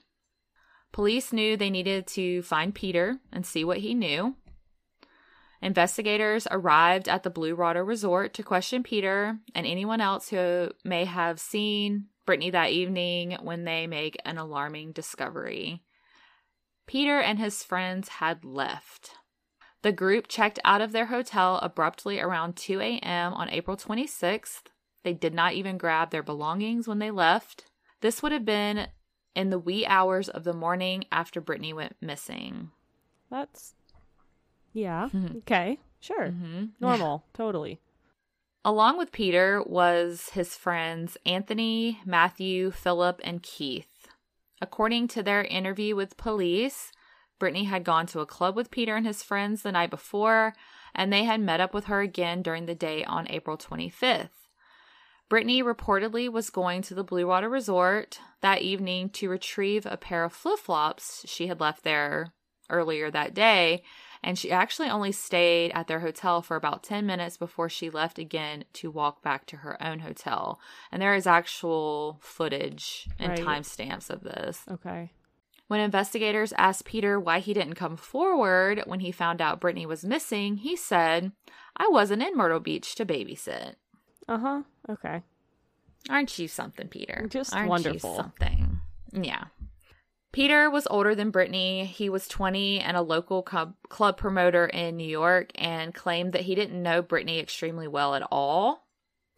Police 0.92 1.32
knew 1.32 1.56
they 1.56 1.70
needed 1.70 2.06
to 2.08 2.42
find 2.42 2.74
Peter 2.74 3.18
and 3.32 3.46
see 3.46 3.64
what 3.64 3.78
he 3.78 3.94
knew. 3.94 4.36
Investigators 5.64 6.46
arrived 6.50 7.08
at 7.08 7.22
the 7.22 7.30
Blue 7.30 7.56
Water 7.56 7.82
Resort 7.82 8.34
to 8.34 8.42
question 8.42 8.82
Peter 8.82 9.38
and 9.54 9.66
anyone 9.66 10.02
else 10.02 10.28
who 10.28 10.68
may 10.84 11.06
have 11.06 11.40
seen 11.40 12.08
Brittany 12.26 12.50
that 12.50 12.70
evening 12.70 13.38
when 13.40 13.64
they 13.64 13.86
make 13.86 14.18
an 14.26 14.36
alarming 14.36 14.92
discovery. 14.92 15.82
Peter 16.86 17.18
and 17.18 17.38
his 17.38 17.64
friends 17.64 18.08
had 18.10 18.44
left. 18.44 19.12
The 19.80 19.90
group 19.90 20.28
checked 20.28 20.58
out 20.66 20.82
of 20.82 20.92
their 20.92 21.06
hotel 21.06 21.58
abruptly 21.62 22.20
around 22.20 22.56
2 22.56 22.80
a.m. 22.80 23.32
on 23.32 23.48
April 23.48 23.78
26th. 23.78 24.64
They 25.02 25.14
did 25.14 25.32
not 25.32 25.54
even 25.54 25.78
grab 25.78 26.10
their 26.10 26.22
belongings 26.22 26.86
when 26.86 26.98
they 26.98 27.10
left. 27.10 27.70
This 28.02 28.22
would 28.22 28.32
have 28.32 28.44
been 28.44 28.88
in 29.34 29.48
the 29.48 29.58
wee 29.58 29.86
hours 29.86 30.28
of 30.28 30.44
the 30.44 30.52
morning 30.52 31.06
after 31.10 31.40
Brittany 31.40 31.72
went 31.72 31.96
missing. 32.02 32.70
That's 33.30 33.72
yeah. 34.74 35.08
Okay. 35.38 35.78
Sure. 36.00 36.26
Mm-hmm. 36.28 36.64
Normal. 36.80 37.24
Yeah. 37.24 37.36
Totally. 37.38 37.80
Along 38.62 38.98
with 38.98 39.12
Peter 39.12 39.62
was 39.64 40.30
his 40.34 40.54
friends 40.54 41.16
Anthony, 41.24 42.00
Matthew, 42.04 42.70
Philip, 42.70 43.20
and 43.24 43.42
Keith. 43.42 44.08
According 44.60 45.08
to 45.08 45.22
their 45.22 45.44
interview 45.44 45.96
with 45.96 46.16
police, 46.16 46.92
Brittany 47.38 47.64
had 47.64 47.84
gone 47.84 48.06
to 48.06 48.20
a 48.20 48.26
club 48.26 48.56
with 48.56 48.70
Peter 48.70 48.96
and 48.96 49.06
his 49.06 49.22
friends 49.22 49.62
the 49.62 49.72
night 49.72 49.90
before, 49.90 50.54
and 50.94 51.12
they 51.12 51.24
had 51.24 51.40
met 51.40 51.60
up 51.60 51.74
with 51.74 51.86
her 51.86 52.00
again 52.00 52.42
during 52.42 52.66
the 52.66 52.74
day 52.74 53.04
on 53.04 53.26
April 53.30 53.58
25th. 53.58 54.28
Brittany 55.28 55.62
reportedly 55.62 56.30
was 56.30 56.50
going 56.50 56.82
to 56.82 56.94
the 56.94 57.04
Blue 57.04 57.26
Water 57.26 57.48
Resort 57.48 58.20
that 58.40 58.62
evening 58.62 59.08
to 59.10 59.28
retrieve 59.28 59.86
a 59.86 59.96
pair 59.96 60.24
of 60.24 60.32
flip 60.32 60.58
flops 60.58 61.24
she 61.26 61.46
had 61.46 61.60
left 61.60 61.82
there 61.82 62.32
earlier 62.70 63.10
that 63.10 63.34
day. 63.34 63.82
And 64.26 64.38
she 64.38 64.50
actually 64.50 64.88
only 64.88 65.12
stayed 65.12 65.70
at 65.72 65.86
their 65.86 66.00
hotel 66.00 66.40
for 66.40 66.56
about 66.56 66.82
10 66.82 67.04
minutes 67.04 67.36
before 67.36 67.68
she 67.68 67.90
left 67.90 68.18
again 68.18 68.64
to 68.72 68.90
walk 68.90 69.22
back 69.22 69.44
to 69.46 69.58
her 69.58 69.80
own 69.82 69.98
hotel. 69.98 70.58
And 70.90 71.02
there 71.02 71.14
is 71.14 71.26
actual 71.26 72.16
footage 72.22 73.06
and 73.18 73.32
Right. 73.32 73.38
timestamps 73.38 74.08
of 74.08 74.22
this. 74.22 74.64
Okay. 74.68 75.12
When 75.68 75.80
investigators 75.80 76.54
asked 76.56 76.86
Peter 76.86 77.20
why 77.20 77.40
he 77.40 77.52
didn't 77.52 77.74
come 77.74 77.96
forward 77.98 78.82
when 78.86 79.00
he 79.00 79.12
found 79.12 79.42
out 79.42 79.60
Brittany 79.60 79.84
was 79.84 80.04
missing, 80.04 80.56
he 80.56 80.74
said, 80.74 81.32
I 81.76 81.88
wasn't 81.88 82.22
in 82.22 82.34
Myrtle 82.34 82.60
Beach 82.60 82.94
to 82.94 83.04
babysit. 83.04 83.74
Uh 84.26 84.38
huh. 84.38 84.62
Okay. 84.88 85.22
Aren't 86.08 86.38
you 86.38 86.48
something, 86.48 86.88
Peter? 86.88 87.26
Just 87.28 87.54
Aren't 87.54 87.68
wonderful. 87.68 88.10
You 88.10 88.16
something. 88.16 88.80
Yeah. 89.12 89.44
Peter 90.34 90.68
was 90.68 90.86
older 90.90 91.14
than 91.14 91.30
Brittany. 91.30 91.84
He 91.84 92.08
was 92.10 92.26
20 92.28 92.80
and 92.80 92.96
a 92.96 93.02
local 93.02 93.42
club, 93.42 93.74
club 93.88 94.16
promoter 94.16 94.66
in 94.66 94.96
New 94.96 95.06
York 95.08 95.50
and 95.54 95.94
claimed 95.94 96.32
that 96.32 96.42
he 96.42 96.54
didn't 96.54 96.82
know 96.82 97.00
Brittany 97.02 97.38
extremely 97.38 97.86
well 97.86 98.14
at 98.16 98.26
all. 98.32 98.82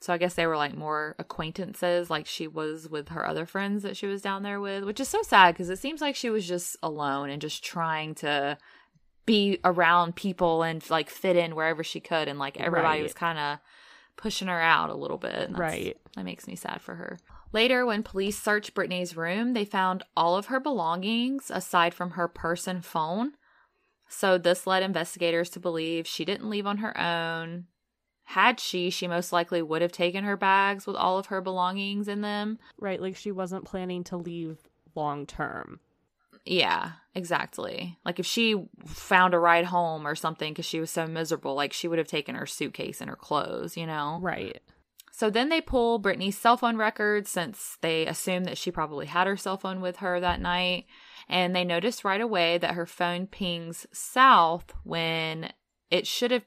So 0.00 0.12
I 0.12 0.18
guess 0.18 0.34
they 0.34 0.46
were 0.46 0.56
like 0.56 0.74
more 0.76 1.14
acquaintances, 1.18 2.08
like 2.10 2.26
she 2.26 2.46
was 2.46 2.88
with 2.88 3.08
her 3.10 3.26
other 3.26 3.44
friends 3.44 3.82
that 3.82 3.96
she 3.96 4.06
was 4.06 4.22
down 4.22 4.42
there 4.42 4.58
with, 4.60 4.84
which 4.84 5.00
is 5.00 5.08
so 5.08 5.20
sad 5.22 5.54
because 5.54 5.68
it 5.70 5.78
seems 5.78 6.00
like 6.00 6.16
she 6.16 6.30
was 6.30 6.46
just 6.48 6.76
alone 6.82 7.28
and 7.30 7.42
just 7.42 7.62
trying 7.62 8.14
to 8.16 8.56
be 9.26 9.58
around 9.64 10.16
people 10.16 10.62
and 10.62 10.88
like 10.88 11.10
fit 11.10 11.36
in 11.36 11.54
wherever 11.54 11.82
she 11.84 12.00
could. 12.00 12.26
And 12.28 12.38
like 12.38 12.58
everybody 12.60 12.98
Right. 12.98 13.02
was 13.02 13.14
kind 13.14 13.38
of 13.38 13.58
pushing 14.16 14.48
her 14.48 14.60
out 14.60 14.88
a 14.90 14.94
little 14.94 15.18
bit. 15.18 15.32
that's- 15.32 15.58
Right. 15.58 15.96
That 16.14 16.24
makes 16.24 16.46
me 16.46 16.56
sad 16.56 16.80
for 16.80 16.94
her. 16.94 17.18
Later, 17.56 17.86
when 17.86 18.02
police 18.02 18.38
searched 18.38 18.74
Brittany's 18.74 19.16
room, 19.16 19.54
they 19.54 19.64
found 19.64 20.02
all 20.14 20.36
of 20.36 20.46
her 20.46 20.60
belongings 20.60 21.50
aside 21.50 21.94
from 21.94 22.10
her 22.10 22.28
purse 22.28 22.66
and 22.66 22.84
phone. 22.84 23.32
So, 24.06 24.36
this 24.36 24.66
led 24.66 24.82
investigators 24.82 25.48
to 25.50 25.58
believe 25.58 26.06
she 26.06 26.26
didn't 26.26 26.50
leave 26.50 26.66
on 26.66 26.76
her 26.76 26.94
own. 27.00 27.64
Had 28.24 28.60
she, 28.60 28.90
she 28.90 29.08
most 29.08 29.32
likely 29.32 29.62
would 29.62 29.80
have 29.80 29.90
taken 29.90 30.22
her 30.22 30.36
bags 30.36 30.86
with 30.86 30.96
all 30.96 31.16
of 31.16 31.26
her 31.26 31.40
belongings 31.40 32.08
in 32.08 32.20
them. 32.20 32.58
Right. 32.78 33.00
Like 33.00 33.16
she 33.16 33.32
wasn't 33.32 33.64
planning 33.64 34.04
to 34.04 34.18
leave 34.18 34.58
long 34.94 35.24
term. 35.24 35.80
Yeah, 36.44 36.90
exactly. 37.14 37.96
Like 38.04 38.18
if 38.18 38.26
she 38.26 38.68
found 38.84 39.32
a 39.32 39.38
ride 39.38 39.64
home 39.64 40.06
or 40.06 40.14
something 40.14 40.52
because 40.52 40.66
she 40.66 40.78
was 40.78 40.90
so 40.90 41.06
miserable, 41.06 41.54
like 41.54 41.72
she 41.72 41.88
would 41.88 41.98
have 41.98 42.06
taken 42.06 42.34
her 42.34 42.44
suitcase 42.44 43.00
and 43.00 43.08
her 43.08 43.16
clothes, 43.16 43.78
you 43.78 43.86
know? 43.86 44.18
Right. 44.20 44.60
So 45.16 45.30
then 45.30 45.48
they 45.48 45.62
pull 45.62 45.98
Brittany's 45.98 46.36
cell 46.36 46.58
phone 46.58 46.76
records 46.76 47.30
since 47.30 47.78
they 47.80 48.06
assume 48.06 48.44
that 48.44 48.58
she 48.58 48.70
probably 48.70 49.06
had 49.06 49.26
her 49.26 49.38
cell 49.38 49.56
phone 49.56 49.80
with 49.80 49.96
her 49.96 50.20
that 50.20 50.42
night. 50.42 50.84
And 51.26 51.56
they 51.56 51.64
notice 51.64 52.04
right 52.04 52.20
away 52.20 52.58
that 52.58 52.74
her 52.74 52.84
phone 52.84 53.26
pings 53.26 53.86
south 53.92 54.74
when 54.84 55.54
it 55.90 56.06
should 56.06 56.32
have 56.32 56.44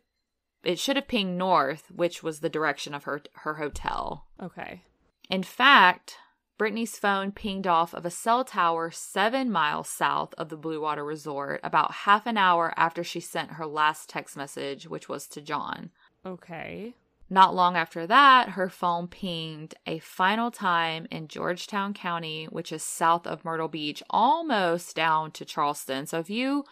it 0.64 0.78
should 0.78 0.98
have 0.98 1.08
pinged 1.08 1.36
north, 1.36 1.90
which 1.90 2.22
was 2.22 2.42
the 2.42 2.50
direction 2.50 2.94
of 2.94 3.06
her 3.06 3.24
her 3.38 3.56
hotel. 3.56 4.28
Okay. 4.40 4.84
In 5.32 5.42
fact, 5.42 6.18
Brittany's 6.60 6.96
phone 6.96 7.32
pinged 7.32 7.66
off 7.66 7.96
of 7.96 8.06
a 8.06 8.12
cell 8.12 8.46
tower 8.46 8.92
seven 8.92 9.50
miles 9.50 9.90
south 9.90 10.36
of 10.38 10.50
the 10.50 10.58
Blue 10.58 10.80
Water 10.80 11.04
Resort 11.04 11.60
about 11.64 11.92
half 12.06 12.28
an 12.28 12.38
hour 12.38 12.72
after 12.78 13.04
she 13.04 13.20
sent 13.20 13.54
her 13.54 13.66
last 13.66 14.10
text 14.10 14.38
message, 14.38 14.88
which 14.88 15.10
was 15.10 15.26
to 15.30 15.42
John. 15.42 15.90
Okay. 16.24 16.94
Not 17.30 17.54
long 17.54 17.76
after 17.76 18.08
that, 18.08 18.50
her 18.50 18.70
phone 18.70 19.08
pinged 19.08 19.76
a 19.86 20.00
final 20.00 20.50
time 20.50 21.06
in 21.12 21.28
Georgetown 21.28 21.94
County, 21.94 22.46
which 22.46 22.72
is 22.72 22.82
south 22.82 23.28
of 23.28 23.46
Myrtle 23.46 23.68
Beach, 23.68 24.02
almost 24.10 24.96
down 24.96 25.32
to 25.32 25.46
Charleston. 25.46 26.08
So 26.08 26.18
if 26.18 26.30
you 26.30 26.64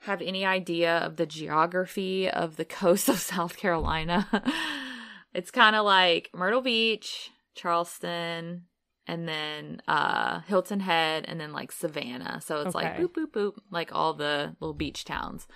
have 0.00 0.20
any 0.20 0.44
idea 0.44 0.98
of 0.98 1.16
the 1.16 1.26
geography 1.26 2.28
of 2.28 2.56
the 2.56 2.64
coast 2.66 3.08
of 3.08 3.18
South 3.18 3.56
Carolina, 3.56 4.28
it's 5.34 5.50
kind 5.50 5.74
of 5.74 5.86
like 5.86 6.28
Myrtle 6.34 6.62
Beach, 6.62 7.30
Charleston, 7.54 8.64
and 9.06 9.26
then 9.26 9.80
uh 9.88 10.40
Hilton 10.40 10.80
Head 10.80 11.24
and 11.26 11.40
then 11.40 11.52
like 11.52 11.72
Savannah. 11.72 12.42
So 12.44 12.60
it's 12.60 12.74
like 12.74 12.98
boop 12.98 13.14
boop 13.14 13.30
boop 13.30 13.52
like 13.70 13.88
all 13.90 14.12
the 14.12 14.54
little 14.60 14.74
beach 14.74 15.06
towns. 15.06 15.48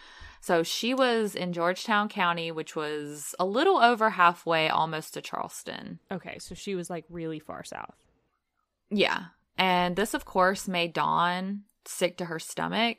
So 0.42 0.64
she 0.64 0.92
was 0.92 1.36
in 1.36 1.52
Georgetown 1.52 2.08
County, 2.08 2.50
which 2.50 2.74
was 2.74 3.32
a 3.38 3.46
little 3.46 3.78
over 3.78 4.10
halfway 4.10 4.68
almost 4.68 5.14
to 5.14 5.22
Charleston. 5.22 6.00
Okay. 6.10 6.38
So 6.40 6.56
she 6.56 6.74
was 6.74 6.90
like 6.90 7.04
really 7.08 7.38
far 7.38 7.62
south. 7.62 7.94
Yeah. 8.90 9.26
And 9.56 9.94
this, 9.94 10.14
of 10.14 10.24
course, 10.24 10.66
made 10.66 10.94
Dawn 10.94 11.62
sick 11.84 12.16
to 12.16 12.24
her 12.24 12.40
stomach. 12.40 12.98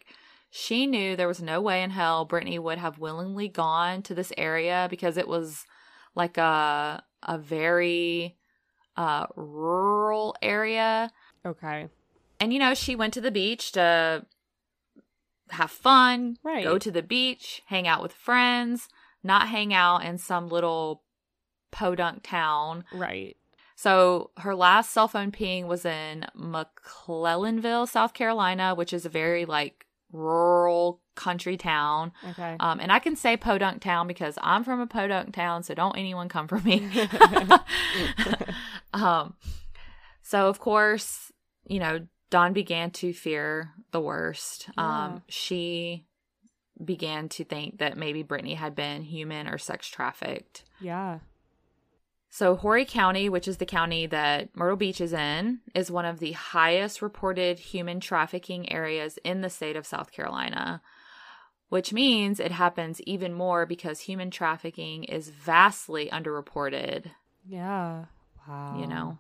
She 0.52 0.88
knew 0.88 1.18
there 1.18 1.28
was 1.28 1.42
no 1.42 1.60
way 1.60 1.84
in 1.84 1.90
hell 1.90 2.24
Brittany 2.24 2.60
would 2.60 2.78
have 2.78 2.98
willingly 2.98 3.50
gone 3.50 4.04
to 4.04 4.16
this 4.16 4.32
area 4.38 4.88
because 4.90 5.18
it 5.18 5.28
was 5.28 5.66
like 6.16 6.38
a 6.38 7.04
a 7.24 7.38
very 7.38 8.38
uh 8.96 9.28
rural 9.36 10.34
area. 10.42 11.12
Okay. 11.46 11.90
And 12.40 12.54
you 12.54 12.60
know, 12.60 12.74
she 12.74 12.96
went 12.96 13.14
to 13.16 13.22
the 13.22 13.32
beach 13.32 13.74
to 13.74 14.26
have 15.54 15.72
fun, 15.72 16.38
Right. 16.44 16.63
go 16.63 16.78
to 16.78 16.92
the 16.92 17.02
beach, 17.04 17.62
hang 17.68 17.88
out 17.88 18.02
with 18.02 18.13
friends, 18.13 18.89
not 19.24 19.48
hang 19.50 19.74
out 19.74 20.04
in 20.04 20.18
some 20.18 20.50
little 20.50 21.04
podunk 21.72 22.24
town. 22.24 22.84
Right. 22.92 23.38
So 23.76 24.32
her 24.38 24.56
last 24.56 24.92
cell 24.92 25.08
phone 25.08 25.32
ping 25.32 25.68
was 25.68 25.86
in 25.86 26.26
McClellanville, 26.38 27.88
South 27.88 28.13
Carolina, 28.13 28.76
which 28.76 28.94
is 28.94 29.06
a 29.06 29.10
very 29.10 29.46
like 29.46 29.86
rural 30.12 31.02
country 31.16 31.58
town. 31.58 32.12
Okay. 32.30 32.56
Um, 32.60 32.80
and 32.80 32.92
I 32.92 33.00
can 33.00 33.16
say 33.16 33.36
podunk 33.36 33.82
town 33.82 34.08
because 34.08 34.38
I'm 34.42 34.63
from 34.63 34.80
a 34.80 34.88
podunk 34.88 35.34
town, 35.34 35.63
so 35.63 35.74
don't 35.74 35.98
anyone 35.98 36.30
come 36.30 36.48
for 36.48 36.60
me. 36.60 36.88
um, 38.94 39.36
so 40.22 40.48
of 40.48 40.60
course, 40.60 41.32
you 41.68 41.80
know, 41.80 42.08
Dawn 42.34 42.52
began 42.52 42.89
to 42.91 43.13
fear 43.13 43.74
the 43.91 44.02
worst. 44.02 44.67
Yeah. 44.76 45.06
Um, 45.06 45.22
she 45.30 46.08
began 46.84 47.30
to 47.30 47.43
think 47.43 47.78
that 47.78 47.96
maybe 47.96 48.24
Brittany 48.24 48.56
had 48.56 48.74
been 48.74 49.04
human 49.04 49.48
or 49.48 49.60
sex 49.60 49.88
trafficked. 49.88 50.63
yeah. 50.82 51.19
So, 52.32 52.56
Horry 52.56 52.86
County, 52.86 53.30
which 53.30 53.48
is 53.48 53.58
the 53.58 53.65
county 53.67 54.08
that 54.08 54.50
Myrtle 54.56 54.76
Beach 54.76 55.00
is 55.00 55.13
in, 55.13 55.60
is 55.76 55.91
one 55.91 56.06
of 56.06 56.17
the 56.17 56.32
highest 56.32 57.04
reported 57.04 57.60
human 57.60 58.00
trafficking 58.00 58.72
areas 58.74 59.19
in 59.24 59.41
the 59.41 59.52
state 59.52 59.76
of 59.76 59.86
South 59.86 60.12
Carolina, 60.12 60.82
which 61.69 61.93
means 61.93 62.39
it 62.39 62.52
happens 62.52 63.00
even 63.02 63.36
more 63.36 63.67
because 63.67 64.00
human 64.00 64.32
trafficking 64.32 65.04
is 65.04 65.30
vastly 65.30 66.10
underreported, 66.12 67.12
Yeah. 67.48 68.06
Wow. 68.48 68.80
you 68.80 68.88
know. 68.88 69.19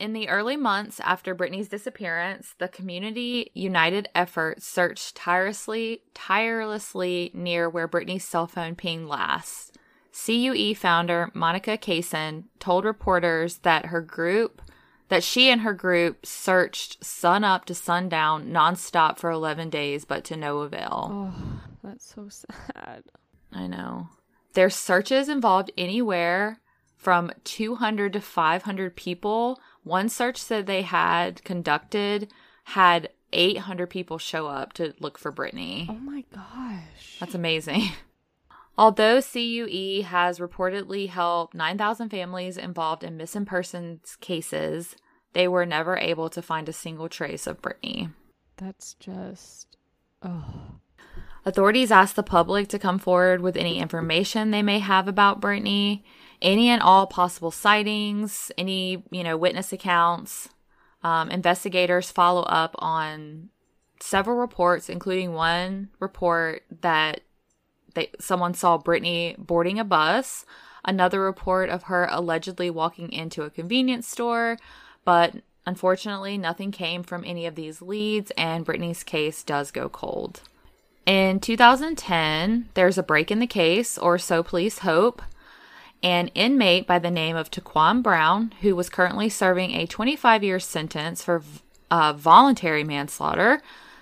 In 0.00 0.14
the 0.14 0.30
early 0.30 0.56
months 0.56 0.98
after 1.00 1.34
Brittany's 1.34 1.68
disappearance, 1.68 2.54
the 2.56 2.68
community 2.68 3.50
united 3.52 4.08
effort 4.14 4.62
searched 4.62 5.14
tirelessly 5.14 6.00
tirelessly 6.14 7.30
near 7.34 7.68
where 7.68 7.86
Brittany's 7.86 8.24
cell 8.24 8.46
phone 8.46 8.74
pinged 8.74 9.08
last. 9.08 9.76
CUE 10.12 10.74
founder 10.74 11.30
Monica 11.34 11.76
Caison 11.76 12.44
told 12.58 12.86
reporters 12.86 13.58
that 13.58 13.86
her 13.86 14.00
group 14.00 14.62
that 15.08 15.22
she 15.22 15.50
and 15.50 15.60
her 15.60 15.74
group 15.74 16.24
searched 16.24 17.04
sun 17.04 17.44
up 17.44 17.66
to 17.66 17.74
sundown 17.74 18.50
nonstop 18.50 19.18
for 19.18 19.30
11 19.30 19.68
days 19.68 20.06
but 20.06 20.24
to 20.24 20.36
no 20.36 20.60
avail. 20.60 21.10
Oh, 21.12 21.60
that's 21.84 22.14
so 22.14 22.26
sad. 22.30 23.02
I 23.52 23.66
know. 23.66 24.08
Their 24.54 24.70
searches 24.70 25.28
involved 25.28 25.70
anywhere 25.76 26.58
from 27.00 27.32
200 27.44 28.12
to 28.12 28.20
500 28.20 28.94
people. 28.94 29.58
One 29.82 30.10
search 30.10 30.46
that 30.48 30.66
they 30.66 30.82
had 30.82 31.42
conducted 31.44 32.30
had 32.64 33.08
800 33.32 33.88
people 33.88 34.18
show 34.18 34.46
up 34.46 34.74
to 34.74 34.92
look 35.00 35.16
for 35.16 35.32
Brittany. 35.32 35.86
Oh 35.88 35.94
my 35.94 36.24
gosh. 36.32 37.16
That's 37.18 37.34
amazing. 37.34 37.84
Although 38.78 39.22
CUE 39.22 40.02
has 40.02 40.38
reportedly 40.38 41.08
helped 41.08 41.54
9,000 41.54 42.10
families 42.10 42.58
involved 42.58 43.02
in 43.02 43.16
missing 43.16 43.46
persons 43.46 44.16
cases, 44.20 44.94
they 45.32 45.48
were 45.48 45.66
never 45.66 45.96
able 45.96 46.28
to 46.30 46.42
find 46.42 46.68
a 46.68 46.72
single 46.72 47.08
trace 47.08 47.46
of 47.46 47.62
Brittany. 47.62 48.10
That's 48.58 48.94
just. 48.94 49.78
Oh. 50.22 50.80
Authorities 51.46 51.90
asked 51.90 52.16
the 52.16 52.22
public 52.22 52.68
to 52.68 52.78
come 52.78 52.98
forward 52.98 53.40
with 53.40 53.56
any 53.56 53.78
information 53.78 54.50
they 54.50 54.62
may 54.62 54.80
have 54.80 55.08
about 55.08 55.40
Brittany, 55.40 56.04
any 56.42 56.68
and 56.68 56.82
all 56.82 57.06
possible 57.06 57.50
sightings, 57.50 58.50
any, 58.56 59.04
you 59.10 59.22
know, 59.22 59.36
witness 59.36 59.72
accounts. 59.72 60.48
Um, 61.02 61.30
investigators 61.30 62.10
follow 62.10 62.42
up 62.42 62.74
on 62.78 63.50
several 64.00 64.36
reports, 64.36 64.88
including 64.88 65.32
one 65.32 65.88
report 65.98 66.62
that 66.80 67.20
they, 67.94 68.10
someone 68.18 68.54
saw 68.54 68.78
Brittany 68.78 69.34
boarding 69.38 69.78
a 69.78 69.84
bus, 69.84 70.44
another 70.84 71.20
report 71.20 71.70
of 71.70 71.84
her 71.84 72.08
allegedly 72.10 72.70
walking 72.70 73.12
into 73.12 73.42
a 73.42 73.50
convenience 73.50 74.08
store, 74.08 74.58
but 75.04 75.36
unfortunately, 75.66 76.38
nothing 76.38 76.70
came 76.70 77.02
from 77.02 77.24
any 77.24 77.46
of 77.46 77.54
these 77.54 77.82
leads, 77.82 78.30
and 78.32 78.64
Brittany's 78.64 79.02
case 79.02 79.42
does 79.42 79.70
go 79.70 79.88
cold. 79.88 80.42
In 81.06 81.40
2010, 81.40 82.68
there's 82.74 82.98
a 82.98 83.02
break 83.02 83.30
in 83.30 83.40
the 83.40 83.46
case, 83.46 83.98
or 83.98 84.18
so 84.18 84.42
police 84.42 84.80
hope. 84.80 85.22
An 86.02 86.28
inmate 86.28 86.86
by 86.86 86.98
the 86.98 87.10
name 87.10 87.36
of 87.36 87.50
Taquan 87.50 88.02
Brown, 88.02 88.54
who 88.62 88.74
was 88.74 88.88
currently 88.88 89.28
serving 89.28 89.72
a 89.72 89.86
25 89.86 90.42
year 90.42 90.58
sentence 90.58 91.22
for 91.22 91.42
uh, 91.90 92.14
voluntary 92.14 92.84
manslaughter, 92.84 93.60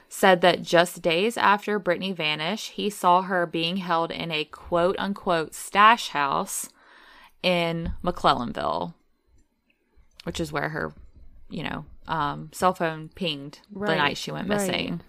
said 0.09 0.41
that 0.41 0.63
just 0.63 1.03
days 1.03 1.37
after 1.37 1.79
Brittany 1.79 2.13
vanished, 2.13 2.73
he 2.73 2.89
saw 2.89 3.23
her 3.23 3.47
being 3.47 3.79
held 3.79 4.11
in 4.11 4.31
a 4.31 4.45
quote 4.45 4.97
unquote 4.99 5.55
stash 5.55 6.11
house 6.11 6.69
in 7.43 7.93
McClellanville, 8.03 8.95
which 10.25 10.41
is 10.41 10.53
where 10.53 10.71
her, 10.71 10.93
you 11.51 11.63
know, 11.63 11.85
um, 12.07 12.51
cell 12.53 12.75
phone 12.75 13.11
pinged 13.15 13.61
Right, 13.73 13.91
the 13.91 13.97
night 13.97 14.17
she 14.17 14.31
went 14.31 14.49
right. 14.49 14.61
missing. 14.61 15.01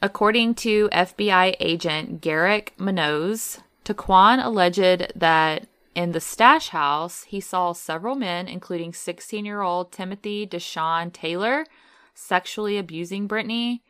According 0.00 0.54
to 0.56 0.88
FBI 0.90 1.56
agent 1.60 2.20
Gerrick 2.20 2.74
Munoz, 2.78 3.60
Taquan 3.84 4.44
alleged 4.44 5.12
that 5.16 5.66
in 5.94 6.12
the 6.12 6.20
stash 6.20 6.70
house, 6.70 7.24
he 7.24 7.40
saw 7.40 7.72
several 7.72 8.14
men, 8.16 8.48
including 8.48 8.92
16 8.92 9.44
year 9.44 9.60
old 9.60 9.92
Timothy 9.92 10.46
Deshawn 10.46 11.12
Taylor, 11.12 11.66
sexually 12.14 12.78
abusing 12.78 13.26
Brittany. 13.26 13.82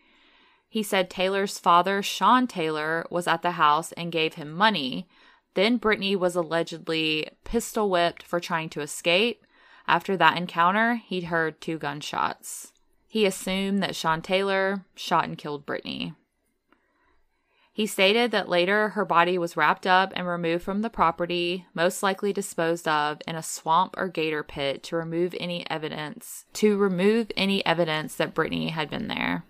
He 0.68 0.82
said 0.82 1.08
Taylor's 1.08 1.58
father, 1.58 2.02
Sean 2.02 2.46
Taylor, 2.46 3.06
was 3.10 3.26
at 3.26 3.42
the 3.42 3.52
house 3.52 3.92
and 3.92 4.12
gave 4.12 4.34
him 4.34 4.52
money. 4.52 5.08
Then 5.54 5.76
Brittany 5.76 6.16
was 6.16 6.34
allegedly 6.34 7.28
pistol 7.44 7.88
whipped 7.88 8.22
for 8.22 8.40
trying 8.40 8.68
to 8.70 8.80
escape. 8.80 9.46
After 9.86 10.16
that 10.16 10.36
encounter, 10.36 10.96
he'd 10.96 11.24
heard 11.24 11.60
two 11.60 11.78
gunshots. 11.78 12.72
He 13.06 13.24
assumed 13.26 13.82
that 13.82 13.94
Sean 13.94 14.20
Taylor 14.20 14.84
shot 14.96 15.24
and 15.24 15.38
killed 15.38 15.64
Brittany. 15.64 16.14
He 17.74 17.86
stated 17.88 18.30
that 18.30 18.48
later 18.48 18.90
her 18.90 19.04
body 19.04 19.36
was 19.36 19.56
wrapped 19.56 19.84
up 19.84 20.12
and 20.14 20.28
removed 20.28 20.62
from 20.62 20.82
the 20.82 20.88
property, 20.88 21.66
most 21.74 22.04
likely 22.04 22.32
disposed 22.32 22.86
of 22.86 23.20
in 23.26 23.34
a 23.34 23.42
swamp 23.42 23.96
or 23.98 24.06
gator 24.06 24.44
pit 24.44 24.84
to 24.84 24.96
remove 24.96 25.34
any 25.40 25.68
evidence 25.68 26.44
to 26.52 26.76
remove 26.76 27.32
any 27.36 27.66
evidence 27.66 28.14
that 28.14 28.32
Brittany 28.32 28.68
had 28.68 28.88
been 28.88 29.08
there. 29.08 29.44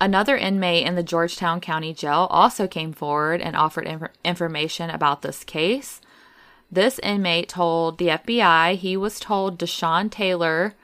Another 0.00 0.36
inmate 0.36 0.84
in 0.84 0.96
the 0.96 1.04
Georgetown 1.04 1.60
County 1.60 1.94
Jail 1.94 2.26
also 2.30 2.66
came 2.66 2.92
forward 2.92 3.40
and 3.40 3.54
offered 3.54 3.86
inf- 3.86 4.10
information 4.24 4.90
about 4.90 5.22
this 5.22 5.44
case. 5.44 6.00
This 6.68 6.98
inmate 6.98 7.48
told 7.48 7.98
the 7.98 8.08
FBI 8.08 8.74
he 8.74 8.96
was 8.96 9.20
told 9.20 9.56
Deshaun 9.60 10.10
Taylor 10.10 10.74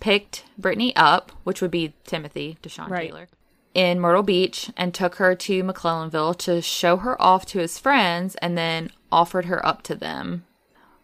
picked 0.00 0.46
Brittany 0.58 0.96
up, 0.96 1.30
which 1.44 1.62
would 1.62 1.70
be 1.70 1.94
Timothy 2.02 2.58
Deshaun 2.60 2.90
Right. 2.90 3.10
Taylor, 3.10 3.28
in 3.74 4.00
Myrtle 4.00 4.22
Beach 4.22 4.70
and 4.76 4.94
took 4.94 5.16
her 5.16 5.34
to 5.34 5.64
McClellanville 5.64 6.38
to 6.38 6.62
show 6.62 6.96
her 6.98 7.20
off 7.20 7.44
to 7.46 7.58
his 7.58 7.78
friends 7.78 8.36
and 8.36 8.56
then 8.56 8.90
offered 9.10 9.44
her 9.46 9.64
up 9.66 9.82
to 9.82 9.94
them. 9.94 10.44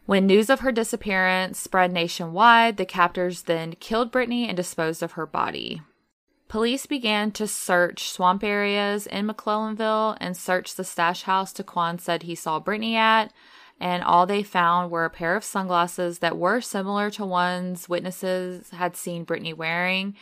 When 0.07 0.27
news 0.27 0.51
of 0.51 0.61
her 0.61 0.73
disappearance 0.73 1.59
spread 1.59 1.93
nationwide, 1.93 2.77
the 2.77 2.85
captors 2.85 3.43
then 3.43 3.75
killed 3.79 4.11
Brittany 4.11 4.49
and 4.49 4.57
disposed 4.57 5.03
of 5.03 5.13
her 5.13 5.27
body. 5.27 5.83
Police 6.49 6.87
began 6.87 7.31
to 7.33 7.47
search 7.47 8.11
swamp 8.11 8.43
areas 8.43 9.07
in 9.07 9.27
McClellanville 9.27 10.17
and 10.21 10.37
searched 10.37 10.77
the 10.77 10.83
stash 10.83 11.23
house 11.23 11.53
Taquan 11.53 12.01
said 12.01 12.25
he 12.25 12.35
saw 12.35 12.59
Brittany 12.59 12.97
at, 12.97 13.33
and 13.79 14.03
all 14.03 14.27
they 14.27 14.43
found 14.43 14.91
were 14.91 15.05
a 15.05 15.11
pair 15.11 15.37
of 15.37 15.45
sunglasses 15.45 16.19
that 16.19 16.37
were 16.37 16.61
similar 16.61 17.09
to 17.11 17.25
ones 17.25 17.89
witnesses 17.89 18.71
had 18.71 18.97
seen 18.97 19.23
Brittany 19.23 19.53
wearing. 19.53 20.17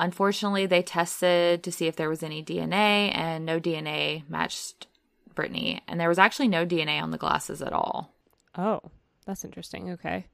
Unfortunately, 0.00 0.64
they 0.66 0.82
tested 0.82 1.62
to 1.62 1.70
see 1.70 1.86
if 1.86 1.94
there 1.94 2.08
was 2.08 2.22
any 2.22 2.42
DNA, 2.42 3.14
and 3.14 3.44
no 3.44 3.60
DNA 3.60 4.28
matched 4.28 4.86
Brittany. 5.34 5.82
And 5.86 6.00
there 6.00 6.08
was 6.08 6.18
actually 6.18 6.48
no 6.48 6.64
DNA 6.66 7.00
on 7.02 7.10
the 7.10 7.18
glasses 7.18 7.60
at 7.60 7.72
all. 7.74 8.12
Oh, 8.56 8.80
that's 9.26 9.44
interesting. 9.44 9.90
Okay. 9.92 10.24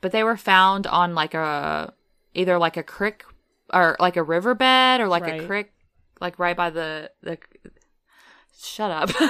But 0.00 0.12
they 0.12 0.22
were 0.22 0.36
found 0.36 0.86
on 0.86 1.14
like 1.16 1.34
a 1.34 1.92
either 2.32 2.58
like 2.58 2.76
a 2.76 2.82
creek 2.82 3.24
or 3.74 3.96
like 4.00 4.16
a 4.16 4.22
riverbed 4.22 5.00
or 5.00 5.08
like 5.08 5.24
Right. 5.24 5.42
a 5.42 5.46
creek, 5.46 5.72
like 6.20 6.38
right 6.38 6.56
by 6.56 6.70
the 6.70 7.10
the. 7.22 7.38
Shut 8.58 8.90
up. 8.90 9.10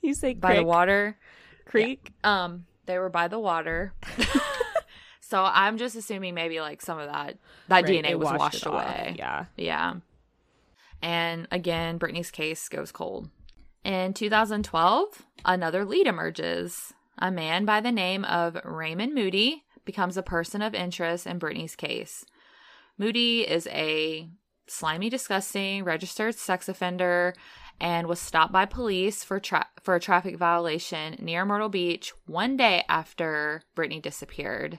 You 0.00 0.14
say 0.14 0.32
by 0.34 0.54
the 0.54 0.64
water. 0.64 1.18
creek? 1.66 2.12
Um, 2.24 2.64
they 2.86 2.98
were 2.98 3.10
by 3.10 3.28
the 3.28 3.38
water. 3.38 3.92
so 5.28 5.44
I'm 5.44 5.76
just 5.76 5.94
assuming 5.94 6.34
maybe 6.34 6.60
like 6.60 6.80
some 6.80 6.98
of 6.98 7.06
that 7.06 7.36
that 7.68 7.84
Right, 7.84 8.04
DNA 8.04 8.18
was 8.18 8.38
washed 8.38 8.64
away. 8.64 9.14
Yeah. 9.18 9.44
Yeah. 9.56 9.94
And 11.02 11.46
again, 11.50 11.98
Brittany's 11.98 12.30
case 12.30 12.68
goes 12.68 12.90
cold. 12.90 13.28
In 13.84 14.14
2012, 14.14 15.22
another 15.44 15.84
lead 15.84 16.06
emerges. 16.06 16.94
A 17.18 17.30
man 17.30 17.64
by 17.64 17.80
the 17.80 17.92
name 17.92 18.24
of 18.24 18.56
Raymond 18.64 19.14
Moody 19.14 19.64
becomes 19.84 20.16
a 20.16 20.22
person 20.22 20.62
of 20.62 20.74
interest 20.74 21.26
in 21.26 21.38
Brittany's 21.38 21.76
case. 21.76 22.24
Moody 22.96 23.42
is 23.42 23.66
a 23.68 24.30
slimy, 24.66 25.10
disgusting, 25.10 25.84
registered 25.84 26.36
sex 26.36 26.68
offender 26.68 27.34
and 27.80 28.06
was 28.06 28.18
stopped 28.18 28.52
by 28.52 28.64
police 28.64 29.22
for 29.22 29.38
tra- 29.38 29.68
for 29.82 29.94
a 29.94 30.00
traffic 30.00 30.36
violation 30.36 31.16
near 31.20 31.44
Myrtle 31.44 31.68
Beach 31.68 32.12
one 32.26 32.56
day 32.56 32.84
after 32.88 33.62
Brittany 33.74 34.00
disappeared. 34.00 34.78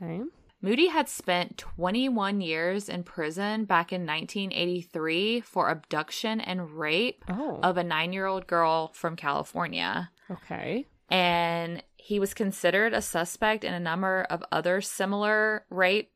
Okay. 0.00 0.22
Moody 0.60 0.88
had 0.88 1.08
spent 1.08 1.56
21 1.58 2.40
years 2.40 2.88
in 2.88 3.04
prison 3.04 3.64
back 3.64 3.92
in 3.92 4.04
1983 4.04 5.40
for 5.40 5.68
abduction 5.70 6.40
and 6.40 6.72
rape 6.72 7.24
Oh. 7.28 7.60
of 7.62 7.76
a 7.76 7.84
nine 7.84 8.12
year 8.12 8.26
old 8.26 8.46
girl 8.46 8.88
from 8.94 9.14
California. 9.16 10.10
okay. 10.30 10.86
And 11.10 11.82
he 11.96 12.18
was 12.20 12.34
considered 12.34 12.92
a 12.92 13.00
suspect 13.00 13.64
in 13.64 13.72
a 13.72 13.80
number 13.80 14.26
of 14.28 14.44
other 14.52 14.80
similar 14.80 15.64
rape 15.70 16.10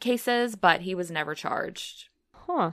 cases, 0.00 0.56
but 0.56 0.80
he 0.82 0.94
was 0.94 1.10
never 1.10 1.34
charged. 1.34 2.08
Huh. 2.34 2.72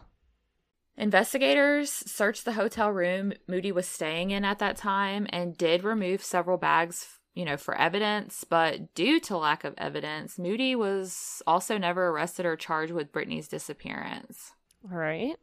Investigators 0.97 1.91
searched 1.91 2.43
the 2.43 2.54
hotel 2.54 2.89
room 2.91 3.32
Moody 3.47 3.71
was 3.71 3.88
staying 3.88 4.32
in 4.32 4.43
at 4.43 4.60
that 4.60 4.78
time 4.78 5.28
and 5.30 5.56
did 5.56 5.84
remove 5.84 6.23
several 6.23 6.58
bags, 6.58 7.16
you 7.38 7.45
know, 7.45 7.56
for 7.56 7.76
evidence, 7.76 8.43
but 8.43 8.95
due 8.95 9.19
to 9.19 9.38
lack 9.38 9.63
of 9.63 9.76
evidence, 9.78 10.39
Moody 10.39 10.76
was 10.76 11.43
also 11.45 11.78
never 11.78 12.08
arrested 12.08 12.47
or 12.47 12.56
charged 12.56 12.91
with 12.91 13.12
Brittany's 13.12 13.47
disappearance. 13.47 14.54
All 14.84 14.97
right. 14.97 15.36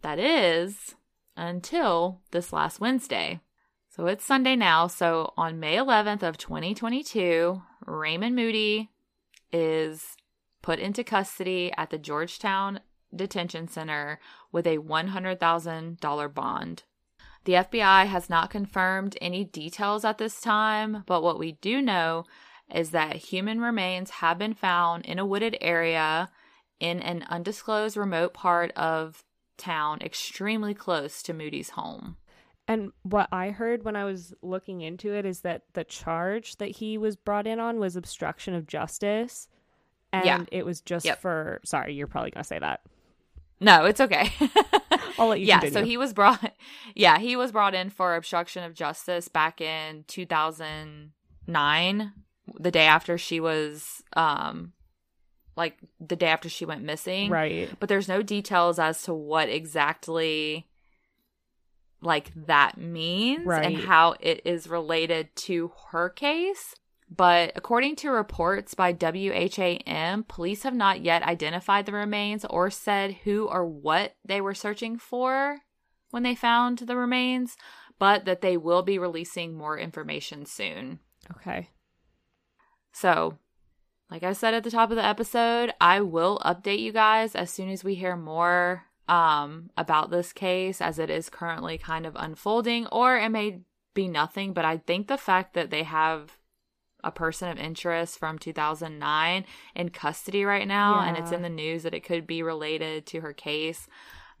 That 0.00 0.18
is 0.18 0.94
until 1.36 2.22
this 2.30 2.54
last 2.54 2.80
Wednesday. 2.80 3.40
So 3.90 4.06
it's 4.06 4.24
Sunday 4.24 4.56
now, 4.56 4.86
so 4.86 5.34
on 5.36 5.60
May 5.60 5.76
11th 5.76 6.22
of 6.22 6.38
2022, 6.38 7.60
Raymond 7.84 8.34
Moody 8.34 8.88
is 9.52 10.16
put 10.62 10.78
into 10.78 11.04
custody 11.04 11.70
at 11.76 11.90
the 11.90 11.98
Georgetown 11.98 12.80
Detention 13.14 13.68
Center 13.68 14.18
with 14.52 14.66
a 14.66 14.78
$100,000 14.78 16.34
bond. 16.34 16.84
The 17.44 17.54
FBI 17.54 18.06
has 18.06 18.30
not 18.30 18.50
confirmed 18.50 19.16
any 19.20 19.44
details 19.44 20.04
at 20.04 20.18
this 20.18 20.40
time, 20.40 21.02
but 21.06 21.22
what 21.22 21.38
we 21.38 21.52
do 21.52 21.82
know 21.82 22.24
is 22.72 22.90
that 22.90 23.16
human 23.16 23.60
remains 23.60 24.10
have 24.10 24.38
been 24.38 24.54
found 24.54 25.04
in 25.04 25.18
a 25.18 25.26
wooded 25.26 25.56
area 25.60 26.30
in 26.78 27.00
an 27.00 27.24
undisclosed 27.28 27.96
remote 27.96 28.32
part 28.32 28.70
of 28.72 29.24
town 29.58 30.00
extremely 30.02 30.72
close 30.74 31.22
to 31.22 31.34
Moody's 31.34 31.70
home. 31.70 32.16
And 32.68 32.92
what 33.02 33.28
I 33.32 33.50
heard 33.50 33.84
when 33.84 33.96
I 33.96 34.04
was 34.04 34.32
looking 34.40 34.80
into 34.80 35.12
it 35.12 35.26
is 35.26 35.40
that 35.40 35.62
the 35.74 35.84
charge 35.84 36.56
that 36.56 36.70
he 36.70 36.96
was 36.96 37.16
brought 37.16 37.46
in 37.46 37.58
on 37.58 37.78
was 37.78 37.96
obstruction 37.96 38.54
of 38.54 38.66
justice. 38.68 39.48
And 40.12 40.24
Yeah. 40.24 40.44
it 40.52 40.64
was 40.64 40.80
just 40.80 41.04
Yep. 41.06 41.20
for 41.20 41.60
sorry, 41.64 41.94
you're 41.94 42.06
probably 42.06 42.30
gonna 42.30 42.44
say 42.44 42.58
that. 42.60 42.80
No, 43.62 43.84
it's 43.84 44.00
okay. 44.00 44.30
I'll 45.18 45.28
let 45.28 45.40
you 45.40 45.46
yeah, 45.46 45.60
so 45.70 45.84
he 45.84 45.96
was 45.96 46.12
brought 46.12 46.54
yeah, 46.94 47.18
he 47.18 47.36
was 47.36 47.52
brought 47.52 47.74
in 47.74 47.90
for 47.90 48.16
obstruction 48.16 48.64
of 48.64 48.74
justice 48.74 49.28
back 49.28 49.60
in 49.60 50.04
2009, 50.08 52.12
the 52.58 52.70
day 52.70 52.86
after 52.86 53.18
she 53.18 53.40
was 53.40 54.02
um 54.14 54.72
like 55.56 55.76
the 56.00 56.16
day 56.16 56.28
after 56.28 56.48
she 56.48 56.64
went 56.64 56.82
missing. 56.82 57.30
Right. 57.30 57.68
But 57.78 57.88
there's 57.88 58.08
no 58.08 58.22
details 58.22 58.78
as 58.78 59.02
to 59.02 59.14
what 59.14 59.48
exactly 59.48 60.66
like 62.00 62.32
that 62.46 62.78
means 62.78 63.46
Right. 63.46 63.66
and 63.66 63.76
how 63.76 64.14
it 64.18 64.40
is 64.44 64.66
related 64.66 65.34
to 65.36 65.72
her 65.90 66.08
case. 66.08 66.74
But 67.14 67.52
according 67.56 67.96
to 67.96 68.10
reports 68.10 68.72
by 68.72 68.94
WHAM, 68.94 70.24
police 70.24 70.62
have 70.62 70.74
not 70.74 71.02
yet 71.02 71.22
identified 71.22 71.84
the 71.84 71.92
remains 71.92 72.46
or 72.46 72.70
said 72.70 73.16
who 73.24 73.46
or 73.48 73.66
what 73.66 74.14
they 74.24 74.40
were 74.40 74.54
searching 74.54 74.96
for 74.96 75.58
when 76.10 76.22
they 76.22 76.34
found 76.34 76.78
the 76.78 76.96
remains, 76.96 77.56
but 77.98 78.24
that 78.24 78.40
they 78.40 78.56
will 78.56 78.82
be 78.82 78.98
releasing 78.98 79.52
more 79.52 79.78
information 79.78 80.46
soon. 80.46 81.00
Okay. 81.36 81.68
So, 82.92 83.38
like 84.10 84.22
I 84.22 84.32
said 84.32 84.54
at 84.54 84.64
the 84.64 84.70
top 84.70 84.88
of 84.90 84.96
the 84.96 85.04
episode, 85.04 85.74
I 85.82 86.00
will 86.00 86.38
update 86.38 86.80
you 86.80 86.92
guys 86.92 87.34
as 87.34 87.50
soon 87.50 87.68
as 87.68 87.84
we 87.84 87.94
hear 87.94 88.16
more 88.16 88.84
um, 89.06 89.68
about 89.76 90.10
this 90.10 90.32
case 90.32 90.80
as 90.80 90.98
it 90.98 91.10
is 91.10 91.28
currently 91.28 91.76
kind 91.76 92.06
of 92.06 92.16
unfolding, 92.16 92.86
or 92.86 93.18
it 93.18 93.28
may 93.28 93.60
be 93.92 94.08
nothing. 94.08 94.54
But 94.54 94.64
I 94.64 94.78
think 94.78 95.08
the 95.08 95.18
fact 95.18 95.52
that 95.52 95.70
they 95.70 95.82
have 95.82 96.38
a 97.04 97.10
person 97.10 97.48
of 97.48 97.58
interest 97.58 98.18
from 98.18 98.38
2009 98.38 99.44
in 99.74 99.88
custody 99.90 100.44
right 100.44 100.66
now, 100.66 100.96
yeah. 101.00 101.08
and 101.08 101.16
it's 101.16 101.32
in 101.32 101.42
the 101.42 101.48
news 101.48 101.82
that 101.82 101.94
it 101.94 102.04
could 102.04 102.26
be 102.26 102.42
related 102.42 103.06
to 103.06 103.20
her 103.20 103.32
case. 103.32 103.88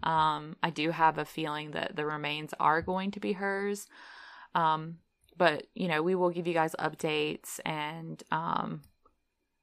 Um, 0.02 0.56
I 0.62 0.70
do 0.70 0.90
have 0.90 1.18
a 1.18 1.24
feeling 1.24 1.72
that 1.72 1.96
the 1.96 2.04
remains 2.04 2.54
are 2.58 2.82
going 2.82 3.10
to 3.12 3.20
be 3.20 3.32
hers. 3.32 3.86
Um, 4.54 4.98
but 5.36 5.66
you 5.74 5.88
know, 5.88 6.02
we 6.02 6.14
will 6.14 6.30
give 6.30 6.46
you 6.46 6.54
guys 6.54 6.74
updates 6.78 7.60
and 7.64 8.22
um, 8.30 8.82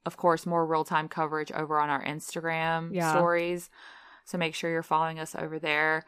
of 0.06 0.18
course, 0.18 0.46
more 0.46 0.66
real 0.66 0.84
time 0.84 1.08
coverage 1.08 1.52
over 1.52 1.80
on 1.80 1.90
our 1.90 2.04
Instagram 2.04 2.94
yeah. 2.94 3.12
stories. 3.12 3.70
So 4.26 4.38
make 4.38 4.56
sure 4.56 4.70
you're 4.70 4.84
following 4.84 5.20
us 5.20 5.36
over 5.36 5.60
there. 5.60 6.06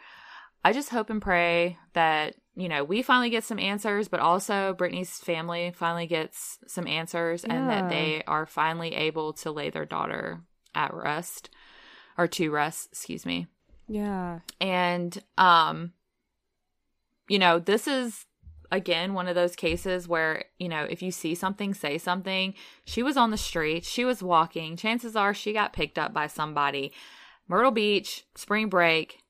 I 0.63 0.73
just 0.73 0.89
hope 0.89 1.09
and 1.09 1.21
pray 1.21 1.77
that, 1.93 2.35
you 2.55 2.67
know, 2.67 2.83
we 2.83 3.01
finally 3.01 3.29
get 3.29 3.43
some 3.43 3.59
answers, 3.59 4.07
but 4.07 4.19
also 4.19 4.73
Brittany's 4.73 5.17
family 5.19 5.71
finally 5.73 6.07
gets 6.07 6.59
some 6.67 6.87
answers 6.87 7.45
yeah. 7.47 7.55
and 7.55 7.69
that 7.69 7.89
they 7.89 8.23
are 8.27 8.45
finally 8.45 8.93
able 8.93 9.33
to 9.33 9.51
lay 9.51 9.69
their 9.69 9.85
daughter 9.85 10.41
at 10.75 10.93
rest 10.93 11.49
or 12.17 12.27
to 12.27 12.51
rest, 12.51 12.89
excuse 12.91 13.25
me. 13.25 13.47
Yeah. 13.87 14.39
And, 14.59 15.17
um, 15.37 15.93
you 17.29 17.39
know, 17.39 17.59
this 17.59 17.87
is 17.87 18.25
again 18.71 19.13
one 19.13 19.27
of 19.27 19.35
those 19.35 19.55
cases 19.55 20.07
where 20.07 20.45
you 20.57 20.69
know 20.69 20.83
if 20.83 21.01
you 21.01 21.11
see 21.11 21.35
something 21.35 21.73
say 21.73 21.97
something 21.97 22.53
she 22.85 23.03
was 23.03 23.17
on 23.17 23.29
the 23.29 23.37
street 23.37 23.83
she 23.83 24.05
was 24.05 24.23
walking 24.23 24.77
chances 24.77 25.15
are 25.15 25.33
she 25.33 25.51
got 25.51 25.73
picked 25.73 25.99
up 25.99 26.13
by 26.13 26.25
somebody 26.25 26.93
myrtle 27.49 27.71
beach 27.71 28.23
spring 28.33 28.69
break 28.69 29.20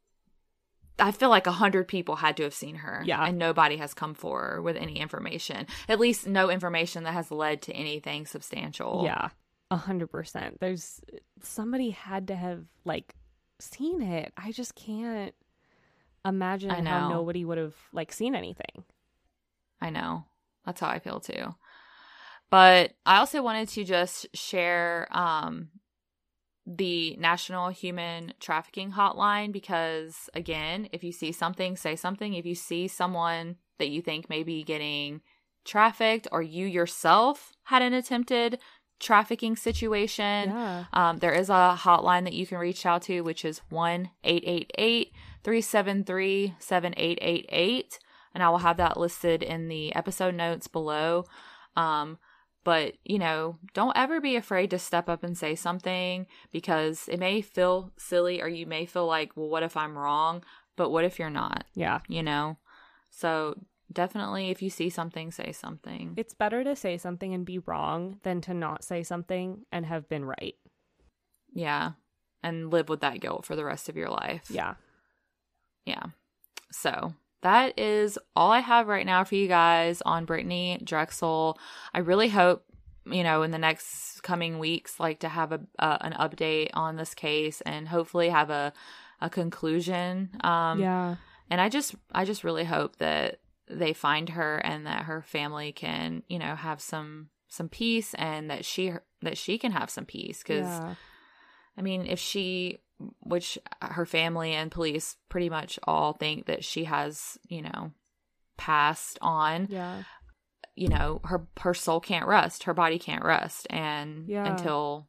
i 1.01 1.11
feel 1.11 1.29
like 1.29 1.47
a 1.47 1.51
hundred 1.51 1.87
people 1.87 2.15
had 2.15 2.37
to 2.37 2.43
have 2.43 2.53
seen 2.53 2.75
her 2.75 3.01
yeah. 3.05 3.25
and 3.25 3.37
nobody 3.37 3.77
has 3.77 3.93
come 3.93 4.13
forward 4.13 4.61
with 4.61 4.77
any 4.77 4.99
information. 4.99 5.67
At 5.87 5.99
least 5.99 6.27
no 6.27 6.49
information 6.49 7.03
that 7.03 7.13
has 7.13 7.31
led 7.31 7.61
to 7.63 7.73
anything 7.73 8.25
substantial. 8.25 9.01
Yeah. 9.03 9.29
A 9.69 9.77
hundred 9.77 10.07
percent. 10.07 10.59
There's 10.59 11.01
somebody 11.41 11.91
had 11.91 12.27
to 12.27 12.35
have 12.35 12.65
like 12.85 13.15
seen 13.59 14.01
it. 14.01 14.33
I 14.35 14.51
just 14.51 14.75
can't 14.75 15.33
imagine 16.25 16.69
how 16.85 17.09
nobody 17.09 17.45
would 17.45 17.57
have 17.57 17.75
like 17.93 18.11
seen 18.11 18.35
anything. 18.35 18.83
I 19.79 19.89
know. 19.89 20.25
That's 20.65 20.79
how 20.79 20.87
I 20.87 20.99
feel 20.99 21.19
too. 21.19 21.55
But 22.49 22.93
I 23.05 23.17
also 23.17 23.41
wanted 23.41 23.69
to 23.69 23.83
just 23.85 24.27
share 24.35 25.07
um, 25.11 25.69
the 26.77 27.15
National 27.17 27.69
Human 27.69 28.33
Trafficking 28.39 28.91
Hotline 28.91 29.51
because, 29.51 30.29
again, 30.33 30.87
if 30.91 31.03
you 31.03 31.11
see 31.11 31.31
something, 31.31 31.75
say 31.75 31.95
something. 31.95 32.33
If 32.33 32.45
you 32.45 32.55
see 32.55 32.87
someone 32.87 33.57
that 33.77 33.89
you 33.89 34.01
think 34.01 34.29
may 34.29 34.43
be 34.43 34.63
getting 34.63 35.21
trafficked 35.65 36.27
or 36.31 36.41
you 36.41 36.65
yourself 36.65 37.51
had 37.63 37.81
an 37.81 37.93
attempted 37.93 38.59
trafficking 38.99 39.55
situation, 39.55 40.51
yeah. 40.51 40.85
um, 40.93 41.17
there 41.17 41.33
is 41.33 41.49
a 41.49 41.77
hotline 41.79 42.23
that 42.23 42.33
you 42.33 42.45
can 42.45 42.57
reach 42.57 42.85
out 42.85 43.01
to, 43.03 43.21
which 43.21 43.43
is 43.43 43.61
1 43.69 44.09
888 44.23 45.11
373 45.43 46.55
7888 46.59 47.99
and 48.33 48.43
I 48.43 48.49
will 48.49 48.59
have 48.59 48.77
that 48.77 48.97
listed 48.97 49.43
in 49.43 49.67
the 49.67 49.93
episode 49.95 50.35
notes 50.35 50.67
below. 50.67 51.25
Um, 51.75 52.17
but 52.63 52.93
you 53.03 53.19
know, 53.19 53.57
don't 53.73 53.97
ever 53.97 54.21
be 54.21 54.35
afraid 54.35 54.69
to 54.71 54.79
step 54.79 55.09
up 55.09 55.23
and 55.23 55.37
say 55.37 55.55
something 55.55 56.27
because 56.51 57.07
it 57.07 57.19
may 57.19 57.41
feel 57.41 57.91
silly 57.97 58.41
or 58.41 58.47
you 58.47 58.65
may 58.65 58.85
feel 58.85 59.07
like, 59.07 59.35
well, 59.35 59.49
what 59.49 59.63
if 59.63 59.75
I'm 59.75 59.97
wrong? 59.97 60.43
But 60.75 60.89
what 60.89 61.03
if 61.03 61.19
you're 61.19 61.29
not? 61.29 61.65
Yeah. 61.73 61.99
You 62.07 62.23
know? 62.23 62.57
So 63.09 63.55
definitely 63.91 64.49
if 64.49 64.61
you 64.61 64.69
see 64.69 64.89
something, 64.89 65.31
say 65.31 65.51
something. 65.51 66.13
It's 66.17 66.33
better 66.33 66.63
to 66.63 66.75
say 66.75 66.97
something 66.97 67.33
and 67.33 67.45
be 67.45 67.59
wrong 67.59 68.19
than 68.23 68.41
to 68.41 68.53
not 68.53 68.83
say 68.83 69.03
something 69.03 69.65
and 69.71 69.85
have 69.85 70.07
been 70.07 70.25
right. 70.25 70.55
Yeah. 71.53 71.91
And 72.43 72.71
live 72.71 72.89
with 72.89 73.01
that 73.01 73.19
guilt 73.19 73.45
for 73.45 73.55
the 73.55 73.65
rest 73.65 73.89
of 73.89 73.97
your 73.97 74.09
life. 74.09 74.49
Yeah. 74.49 74.75
Yeah. 75.85 76.05
So 76.71 77.13
that 77.41 77.79
is 77.79 78.17
all 78.35 78.51
I 78.51 78.59
have 78.59 78.87
right 78.87 79.05
now 79.05 79.23
for 79.23 79.35
you 79.35 79.47
guys 79.47 80.01
on 80.05 80.25
Brittany 80.25 80.79
Drexel. 80.83 81.57
I 81.93 81.99
really 81.99 82.29
hope 82.29 82.63
you 83.05 83.23
know 83.23 83.43
in 83.43 83.51
the 83.51 83.57
next 83.57 84.21
coming 84.21 84.59
weeks 84.59 84.99
like 84.99 85.19
to 85.19 85.29
have 85.29 85.51
a 85.51 85.59
uh, 85.79 85.97
an 86.01 86.13
update 86.13 86.69
on 86.73 86.95
this 86.95 87.13
case 87.13 87.61
and 87.61 87.87
hopefully 87.87 88.29
have 88.29 88.49
a 88.49 88.73
a 89.21 89.29
conclusion 89.29 90.29
um 90.43 90.79
yeah 90.79 91.15
and 91.49 91.59
i 91.59 91.69
just 91.69 91.95
i 92.11 92.25
just 92.25 92.43
really 92.43 92.63
hope 92.63 92.97
that 92.97 93.39
they 93.67 93.93
find 93.93 94.29
her 94.29 94.57
and 94.57 94.85
that 94.85 95.03
her 95.03 95.21
family 95.23 95.71
can 95.71 96.23
you 96.27 96.37
know 96.37 96.55
have 96.55 96.81
some 96.81 97.29
some 97.47 97.69
peace 97.69 98.13
and 98.15 98.49
that 98.49 98.65
she 98.65 98.93
that 99.21 99.37
she 99.37 99.57
can 99.57 99.71
have 99.71 99.89
some 99.89 100.05
peace 100.05 100.43
cuz 100.43 100.59
yeah. 100.59 100.95
i 101.77 101.81
mean 101.81 102.05
if 102.05 102.19
she 102.19 102.79
which 103.19 103.57
her 103.81 104.05
family 104.05 104.53
and 104.53 104.71
police 104.71 105.17
pretty 105.29 105.49
much 105.49 105.79
all 105.83 106.13
think 106.13 106.45
that 106.45 106.63
she 106.63 106.85
has, 106.85 107.37
you 107.47 107.61
know, 107.61 107.91
passed 108.57 109.17
on. 109.21 109.67
Yeah. 109.69 110.03
You 110.75 110.87
know, 110.87 111.21
her 111.25 111.47
her 111.59 111.73
soul 111.73 111.99
can't 111.99 112.27
rest, 112.27 112.63
her 112.63 112.73
body 112.73 112.97
can't 112.97 113.23
rest 113.23 113.67
and 113.69 114.27
yeah. 114.27 114.49
until 114.49 115.07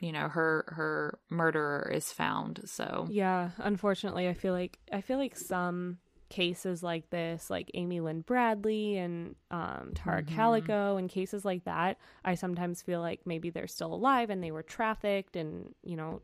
you 0.00 0.12
know 0.12 0.28
her 0.28 0.64
her 0.68 1.18
murderer 1.30 1.90
is 1.94 2.12
found. 2.12 2.60
So 2.64 3.06
Yeah, 3.10 3.50
unfortunately, 3.58 4.28
I 4.28 4.34
feel 4.34 4.52
like 4.52 4.78
I 4.92 5.00
feel 5.00 5.18
like 5.18 5.36
some 5.36 5.98
cases 6.34 6.82
like 6.82 7.08
this, 7.10 7.48
like 7.48 7.70
Amy 7.74 8.00
Lynn 8.00 8.22
Bradley 8.22 8.96
and 8.98 9.36
um, 9.52 9.92
Tara 9.94 10.22
mm-hmm. 10.22 10.34
Calico 10.34 10.96
and 10.96 11.08
cases 11.08 11.44
like 11.44 11.64
that, 11.64 11.98
I 12.24 12.34
sometimes 12.34 12.82
feel 12.82 13.00
like 13.00 13.20
maybe 13.24 13.50
they're 13.50 13.68
still 13.68 13.94
alive 13.94 14.30
and 14.30 14.42
they 14.42 14.50
were 14.50 14.64
trafficked 14.64 15.36
and, 15.36 15.74
you 15.82 15.96
know, 15.96 16.22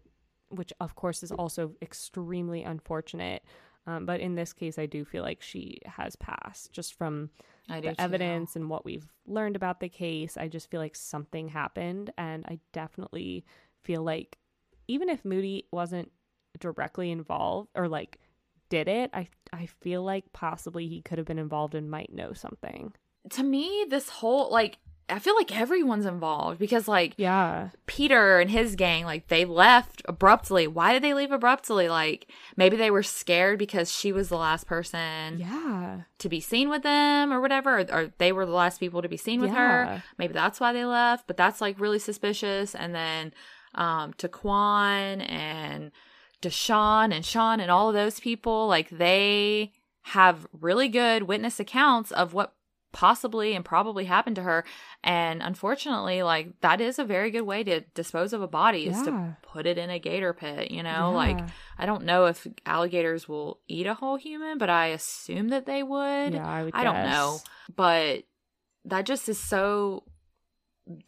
which 0.50 0.72
of 0.80 0.94
course 0.94 1.22
is 1.22 1.32
also 1.32 1.74
extremely 1.80 2.62
unfortunate. 2.62 3.42
Um, 3.86 4.04
but 4.04 4.20
in 4.20 4.34
this 4.34 4.52
case, 4.52 4.78
I 4.78 4.86
do 4.86 5.04
feel 5.04 5.22
like 5.22 5.40
she 5.40 5.80
has 5.86 6.14
passed 6.16 6.72
just 6.72 6.94
from 6.94 7.30
the 7.68 7.94
evidence 7.98 8.56
and 8.56 8.68
what 8.68 8.84
we've 8.84 9.06
learned 9.26 9.56
about 9.56 9.80
the 9.80 9.88
case. 9.88 10.36
I 10.36 10.48
just 10.48 10.70
feel 10.70 10.80
like 10.80 10.94
something 10.94 11.48
happened. 11.48 12.12
And 12.18 12.44
I 12.46 12.58
definitely 12.72 13.44
feel 13.82 14.02
like 14.02 14.38
even 14.86 15.08
if 15.08 15.24
Moody 15.24 15.66
wasn't 15.72 16.12
directly 16.58 17.10
involved 17.10 17.70
or 17.74 17.88
like 17.88 18.18
did 18.68 18.86
it, 18.86 19.10
I, 19.14 19.28
I 19.52 19.66
feel 19.66 20.02
like 20.02 20.32
possibly 20.32 20.86
he 20.86 21.00
could 21.00 21.18
have 21.18 21.26
been 21.26 21.38
involved 21.38 21.74
and 21.74 21.90
might 21.90 22.12
know 22.12 22.32
something. 22.32 22.92
To 23.30 23.42
me, 23.42 23.86
this 23.88 24.08
whole 24.08 24.50
like 24.50 24.78
I 25.10 25.18
feel 25.18 25.34
like 25.34 25.58
everyone's 25.58 26.06
involved 26.06 26.58
because 26.58 26.88
like 26.88 27.14
yeah 27.16 27.70
Peter 27.86 28.38
and 28.38 28.50
his 28.50 28.76
gang 28.76 29.04
like 29.04 29.28
they 29.28 29.44
left 29.44 30.02
abruptly. 30.06 30.66
Why 30.66 30.92
did 30.92 31.02
they 31.02 31.14
leave 31.14 31.32
abruptly? 31.32 31.88
Like 31.88 32.30
maybe 32.56 32.76
they 32.76 32.90
were 32.90 33.02
scared 33.02 33.58
because 33.58 33.90
she 33.90 34.12
was 34.12 34.28
the 34.28 34.36
last 34.36 34.66
person 34.66 35.38
yeah 35.38 36.00
to 36.18 36.28
be 36.28 36.40
seen 36.40 36.68
with 36.68 36.82
them 36.82 37.32
or 37.32 37.40
whatever 37.40 37.80
or, 37.80 37.86
or 37.92 38.12
they 38.18 38.32
were 38.32 38.46
the 38.46 38.52
last 38.52 38.78
people 38.78 39.02
to 39.02 39.08
be 39.08 39.16
seen 39.16 39.40
with 39.40 39.50
yeah. 39.50 39.56
her. 39.86 40.02
Maybe 40.18 40.32
that's 40.32 40.60
why 40.60 40.72
they 40.72 40.84
left, 40.84 41.26
but 41.26 41.36
that's 41.36 41.60
like 41.60 41.80
really 41.80 41.98
suspicious 41.98 42.74
and 42.74 42.94
then 42.94 43.32
um 43.74 44.12
Taquan 44.14 45.28
and 45.28 45.90
Deshawn 46.42 47.12
and 47.12 47.24
Sean 47.24 47.60
and 47.60 47.70
all 47.70 47.88
of 47.88 47.94
those 47.94 48.20
people 48.20 48.66
like 48.66 48.88
they 48.90 49.72
have 50.02 50.46
really 50.58 50.88
good 50.88 51.24
witness 51.24 51.60
accounts 51.60 52.10
of 52.12 52.32
what 52.32 52.54
possibly 52.92 53.54
and 53.54 53.64
probably 53.64 54.04
happened 54.04 54.36
to 54.36 54.42
her. 54.42 54.64
And 55.04 55.42
unfortunately 55.42 56.22
like 56.22 56.60
that 56.60 56.80
is 56.80 56.98
a 56.98 57.04
very 57.04 57.30
good 57.30 57.42
way 57.42 57.62
to 57.64 57.80
dispose 57.94 58.32
of 58.32 58.42
a 58.42 58.48
body 58.48 58.86
is 58.86 59.00
to 59.02 59.36
put 59.42 59.66
it 59.66 59.78
in 59.78 59.90
a 59.90 59.98
gator 59.98 60.32
pit 60.32 60.70
you 60.70 60.82
know? 60.82 61.10
Yeah. 61.10 61.16
like 61.16 61.40
i 61.78 61.86
don't 61.86 62.04
know 62.04 62.26
if 62.26 62.46
alligators 62.66 63.28
will 63.28 63.60
eat 63.68 63.86
a 63.86 63.94
whole 63.94 64.16
human 64.16 64.58
but 64.58 64.68
i 64.70 64.86
assume 64.86 65.48
that 65.48 65.66
they 65.66 65.82
would. 65.82 66.34
Yeah 66.34 66.46
i, 66.46 66.64
would 66.64 66.74
I 66.74 66.84
don't 66.84 67.04
know. 67.08 67.38
but 67.74 68.24
that 68.84 69.06
just 69.06 69.28
is 69.28 69.38
so 69.38 70.04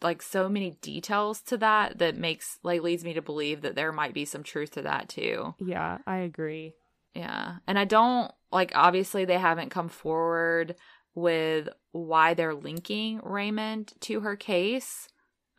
like 0.01 0.21
so 0.21 0.47
many 0.47 0.77
details 0.81 1.41
to 1.41 1.57
that 1.57 1.97
that 1.99 2.15
makes 2.15 2.59
like 2.63 2.81
leads 2.81 3.03
me 3.03 3.13
to 3.13 3.21
believe 3.21 3.61
that 3.61 3.75
there 3.75 3.91
might 3.91 4.13
be 4.13 4.25
some 4.25 4.43
truth 4.43 4.71
to 4.71 4.81
that 4.83 5.09
too. 5.09 5.53
Yeah 5.59 5.97
i 6.07 6.17
agree. 6.17 6.73
Yeah. 7.13 7.57
And 7.67 7.77
i 7.77 7.85
don't 7.85 8.31
like 8.51 8.71
obviously 8.75 9.25
they 9.25 9.37
haven't 9.37 9.69
come 9.69 9.89
forward 9.89 10.75
with 11.15 11.69
why 11.91 12.33
they're 12.33 12.55
linking 12.55 13.19
Raymond 13.23 13.93
to 14.01 14.21
her 14.21 14.35
case, 14.35 15.07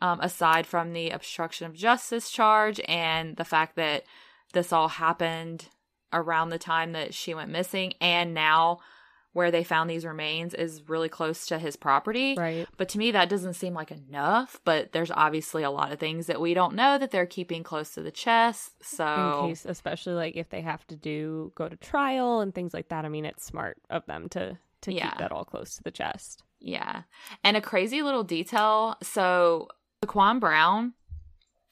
um, 0.00 0.20
aside 0.20 0.66
from 0.66 0.92
the 0.92 1.10
obstruction 1.10 1.66
of 1.66 1.74
justice 1.74 2.30
charge 2.30 2.80
and 2.88 3.36
the 3.36 3.44
fact 3.44 3.76
that 3.76 4.04
this 4.52 4.72
all 4.72 4.88
happened 4.88 5.68
around 6.12 6.48
the 6.48 6.58
time 6.58 6.92
that 6.92 7.14
she 7.14 7.34
went 7.34 7.50
missing. 7.50 7.92
And 8.00 8.34
now 8.34 8.80
where 9.34 9.50
they 9.50 9.64
found 9.64 9.90
these 9.90 10.06
remains 10.06 10.54
is 10.54 10.88
really 10.88 11.08
close 11.08 11.46
to 11.46 11.58
his 11.58 11.74
property. 11.74 12.36
Right. 12.38 12.68
But 12.76 12.88
to 12.90 12.98
me, 12.98 13.10
that 13.10 13.28
doesn't 13.28 13.54
seem 13.54 13.74
like 13.74 13.90
enough. 13.90 14.60
But 14.64 14.92
there's 14.92 15.10
obviously 15.10 15.64
a 15.64 15.72
lot 15.72 15.92
of 15.92 15.98
things 15.98 16.26
that 16.26 16.40
we 16.40 16.54
don't 16.54 16.76
know 16.76 16.98
that 16.98 17.10
they're 17.10 17.26
keeping 17.26 17.64
close 17.64 17.90
to 17.94 18.00
the 18.00 18.12
chest. 18.12 18.72
So, 18.82 19.40
In 19.42 19.48
case, 19.50 19.64
especially 19.64 20.14
like 20.14 20.36
if 20.36 20.50
they 20.50 20.60
have 20.60 20.86
to 20.86 20.96
do 20.96 21.52
go 21.56 21.68
to 21.68 21.76
trial 21.76 22.40
and 22.40 22.54
things 22.54 22.72
like 22.72 22.88
that. 22.88 23.04
I 23.04 23.08
mean, 23.08 23.24
it's 23.24 23.44
smart 23.44 23.76
of 23.90 24.06
them 24.06 24.28
to 24.30 24.56
to 24.84 24.92
Yeah. 24.92 25.10
keep 25.10 25.18
that 25.18 25.32
all 25.32 25.44
close 25.44 25.76
to 25.76 25.82
the 25.82 25.90
chest. 25.90 26.42
yeah. 26.60 27.02
And 27.42 27.56
a 27.56 27.60
crazy 27.60 28.00
little 28.00 28.24
detail. 28.24 28.96
So, 29.02 29.68
Taquan 30.02 30.40
Brown, 30.40 30.94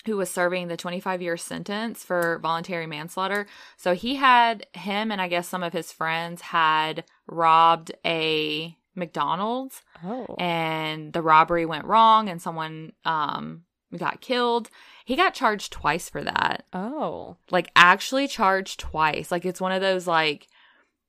who 0.06 0.16
was 0.16 0.30
serving 0.30 0.68
the 0.68 0.76
25 0.76 1.22
year 1.22 1.36
sentence 1.36 2.04
for 2.04 2.38
voluntary 2.42 2.86
manslaughter, 2.86 3.46
so 3.76 3.94
he 3.94 4.16
had 4.16 4.66
him 4.74 5.10
and 5.12 5.20
I 5.22 5.28
guess 5.28 5.48
some 5.48 5.62
of 5.62 5.72
his 5.72 5.92
friends 5.92 6.40
had 6.42 7.04
robbed 7.26 7.92
a 8.04 8.76
McDonald's 8.94 9.82
Oh. 10.04 10.26
and 10.38 11.12
the 11.14 11.22
robbery 11.22 11.64
went 11.64 11.86
wrong 11.86 12.28
and 12.28 12.42
someone 12.42 12.92
um 13.04 13.64
got 13.96 14.20
killed. 14.20 14.68
He 15.04 15.16
got 15.16 15.34
charged 15.34 15.72
twice 15.72 16.08
for 16.10 16.22
that. 16.24 16.66
oh. 16.74 17.36
Like 17.50 17.70
actually 17.76 18.26
charged 18.28 18.80
twice. 18.80 19.30
Like 19.30 19.44
it's 19.46 19.60
one 19.60 19.72
of 19.72 19.80
those 19.80 20.06
like 20.06 20.48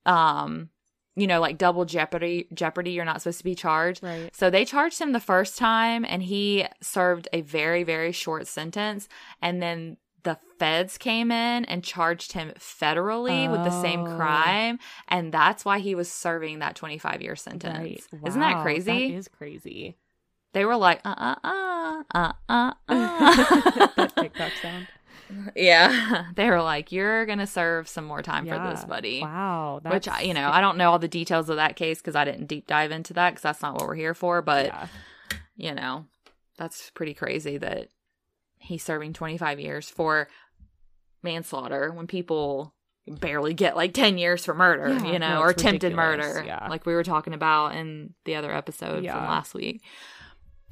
um 0.06 0.70
you 1.16 1.28
know 1.28 1.40
like 1.40 1.58
double 1.58 1.86
jeopardy 1.86 2.48
jeopardy 2.54 2.92
you're 2.92 3.06
not 3.06 3.22
supposed 3.22 3.38
to 3.40 3.44
be 3.44 3.56
charged. 3.56 4.04
Right. 4.04 4.36
So 4.36 4.50
they 4.50 4.66
charged 4.66 5.00
him 5.00 5.12
the 5.12 5.20
first 5.20 5.58
time 5.58 6.06
and 6.06 6.24
he 6.24 6.66
served 6.82 7.28
a 7.34 7.42
very 7.42 7.84
very 7.84 8.12
short 8.12 8.48
sentence 8.48 9.08
and 9.42 9.62
then 9.62 9.98
the 10.24 10.38
feds 10.58 10.98
came 10.98 11.32
in 11.34 11.66
and 11.66 11.84
charged 11.84 12.32
him 12.32 12.54
federally 12.58 13.52
with 13.52 13.64
the 13.66 13.82
same 13.82 14.02
Oh. 14.08 14.16
crime 14.16 14.80
and 15.10 15.34
that's 15.34 15.66
why 15.66 15.80
he 15.80 15.96
was 15.96 16.10
serving 16.12 16.60
that 16.60 16.76
25 16.76 17.22
year 17.22 17.36
sentence. 17.36 17.78
Right. 17.78 18.28
Isn't 18.28 18.40
that 18.40 18.64
crazy? 18.64 19.10
That 19.10 19.16
is 19.18 19.28
crazy. 19.28 19.98
they 20.54 20.64
were 20.66 20.78
like, 20.78 21.02
uh 21.04 21.14
uh 21.18 21.36
uh, 21.44 22.04
uh 22.16 22.32
uh 22.48 22.74
uh 22.88 23.88
that. 23.98 24.14
TikTok 24.18 24.52
sound. 24.62 24.88
Yeah. 25.56 26.26
They 26.36 26.50
were 26.50 26.62
like, 26.62 26.92
you're 26.92 27.26
going 27.26 27.40
to 27.40 27.48
serve 27.48 27.88
some 27.88 28.06
more 28.06 28.22
time 28.22 28.46
for 28.48 28.58
this, 28.58 28.84
buddy. 28.86 29.22
Wow. 29.22 29.82
Which, 29.86 30.08
I, 30.08 30.22
you 30.22 30.34
know, 30.34 30.50
I 30.50 30.62
don't 30.62 30.78
know 30.78 30.92
all 30.92 31.00
the 31.00 31.08
details 31.08 31.50
of 31.50 31.58
that 31.58 31.76
case 31.76 32.00
because 32.00 32.16
I 32.16 32.26
didn't 32.26 32.48
deep 32.48 32.68
dive 32.68 32.92
into 32.92 33.14
that 33.14 33.32
because 33.32 33.44
that's 33.44 33.62
not 33.62 33.76
what 33.76 33.88
we're 33.88 33.96
here 33.96 34.14
for. 34.14 34.42
But, 34.42 34.66
yeah. 34.68 34.88
you 35.56 35.74
know, 35.74 36.06
that's 36.58 36.90
pretty 36.92 37.14
crazy 37.14 37.58
that 37.58 37.90
he's 38.58 38.84
serving 38.84 39.14
25 39.14 39.60
years 39.60 39.90
for 39.90 40.28
manslaughter 41.22 41.92
when 41.92 42.08
people 42.08 42.74
barely 43.08 43.54
get 43.54 43.76
like 43.76 43.94
10 43.94 44.18
years 44.18 44.46
for 44.46 44.54
murder, 44.54 44.90
Yeah, 44.90 45.12
you 45.12 45.20
know, 45.20 45.36
no, 45.36 45.40
or 45.42 45.50
attempted 45.50 45.94
ridiculous. 45.94 46.36
murder, 46.36 46.46
Yeah. 46.46 46.68
like 46.70 46.86
we 46.86 46.94
were 46.94 47.04
talking 47.04 47.34
about 47.34 47.76
in 47.76 48.14
the 48.26 48.36
other 48.36 48.54
episode 48.54 49.06
from 49.06 49.26
last 49.26 49.54
week. 49.54 49.82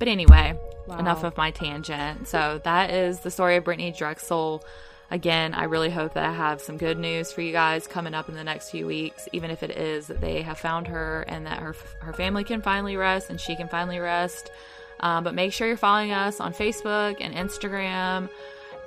But 0.01 0.07
anyway, 0.07 0.57
Wow. 0.87 0.97
enough 0.97 1.23
of 1.23 1.37
my 1.37 1.51
tangent. 1.51 2.27
So 2.27 2.59
that 2.63 2.89
is 2.89 3.19
the 3.19 3.29
story 3.29 3.55
of 3.57 3.65
Brittany 3.65 3.91
Drexel. 3.91 4.63
Again, 5.11 5.53
I 5.53 5.65
really 5.65 5.91
hope 5.91 6.15
that 6.15 6.25
I 6.25 6.33
have 6.33 6.59
some 6.59 6.77
good 6.77 6.97
news 6.97 7.31
for 7.31 7.41
you 7.41 7.51
guys 7.51 7.85
coming 7.85 8.15
up 8.15 8.27
in 8.27 8.33
the 8.33 8.43
next 8.43 8.71
few 8.71 8.87
weeks, 8.87 9.29
even 9.31 9.51
if 9.51 9.61
it 9.61 9.69
is 9.69 10.07
that 10.07 10.19
they 10.19 10.41
have 10.41 10.57
found 10.57 10.87
her 10.87 11.21
and 11.27 11.45
that 11.45 11.59
her 11.59 11.75
her 11.99 12.13
family 12.13 12.43
can 12.43 12.63
finally 12.63 12.97
rest 12.97 13.29
and 13.29 13.39
she 13.39 13.55
can 13.55 13.67
finally 13.67 13.99
rest. 13.99 14.49
Um, 15.01 15.23
but 15.23 15.35
make 15.35 15.53
sure 15.53 15.67
you're 15.67 15.77
following 15.77 16.11
us 16.11 16.39
on 16.39 16.51
Facebook 16.51 17.17
and 17.21 17.35
Instagram, 17.35 18.27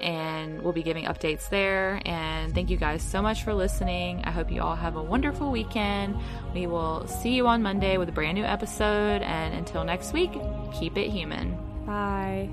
and 0.00 0.62
we'll 0.62 0.72
be 0.72 0.82
giving 0.82 1.04
updates 1.04 1.48
there. 1.48 2.00
And 2.04 2.54
thank 2.54 2.70
you 2.70 2.76
guys 2.76 3.02
so 3.02 3.22
much 3.22 3.44
for 3.44 3.54
listening. 3.54 4.22
I 4.24 4.30
hope 4.30 4.50
you 4.50 4.62
all 4.62 4.76
have 4.76 4.96
a 4.96 5.02
wonderful 5.02 5.50
weekend. 5.50 6.16
We 6.54 6.66
will 6.66 7.06
see 7.06 7.34
you 7.34 7.46
on 7.46 7.62
Monday 7.62 7.96
with 7.96 8.08
a 8.08 8.12
brand 8.12 8.36
new 8.36 8.44
episode. 8.44 9.22
And 9.22 9.54
until 9.54 9.84
next 9.84 10.12
week, 10.12 10.32
keep 10.72 10.96
it 10.96 11.10
human. 11.10 11.56
Bye. 11.86 12.50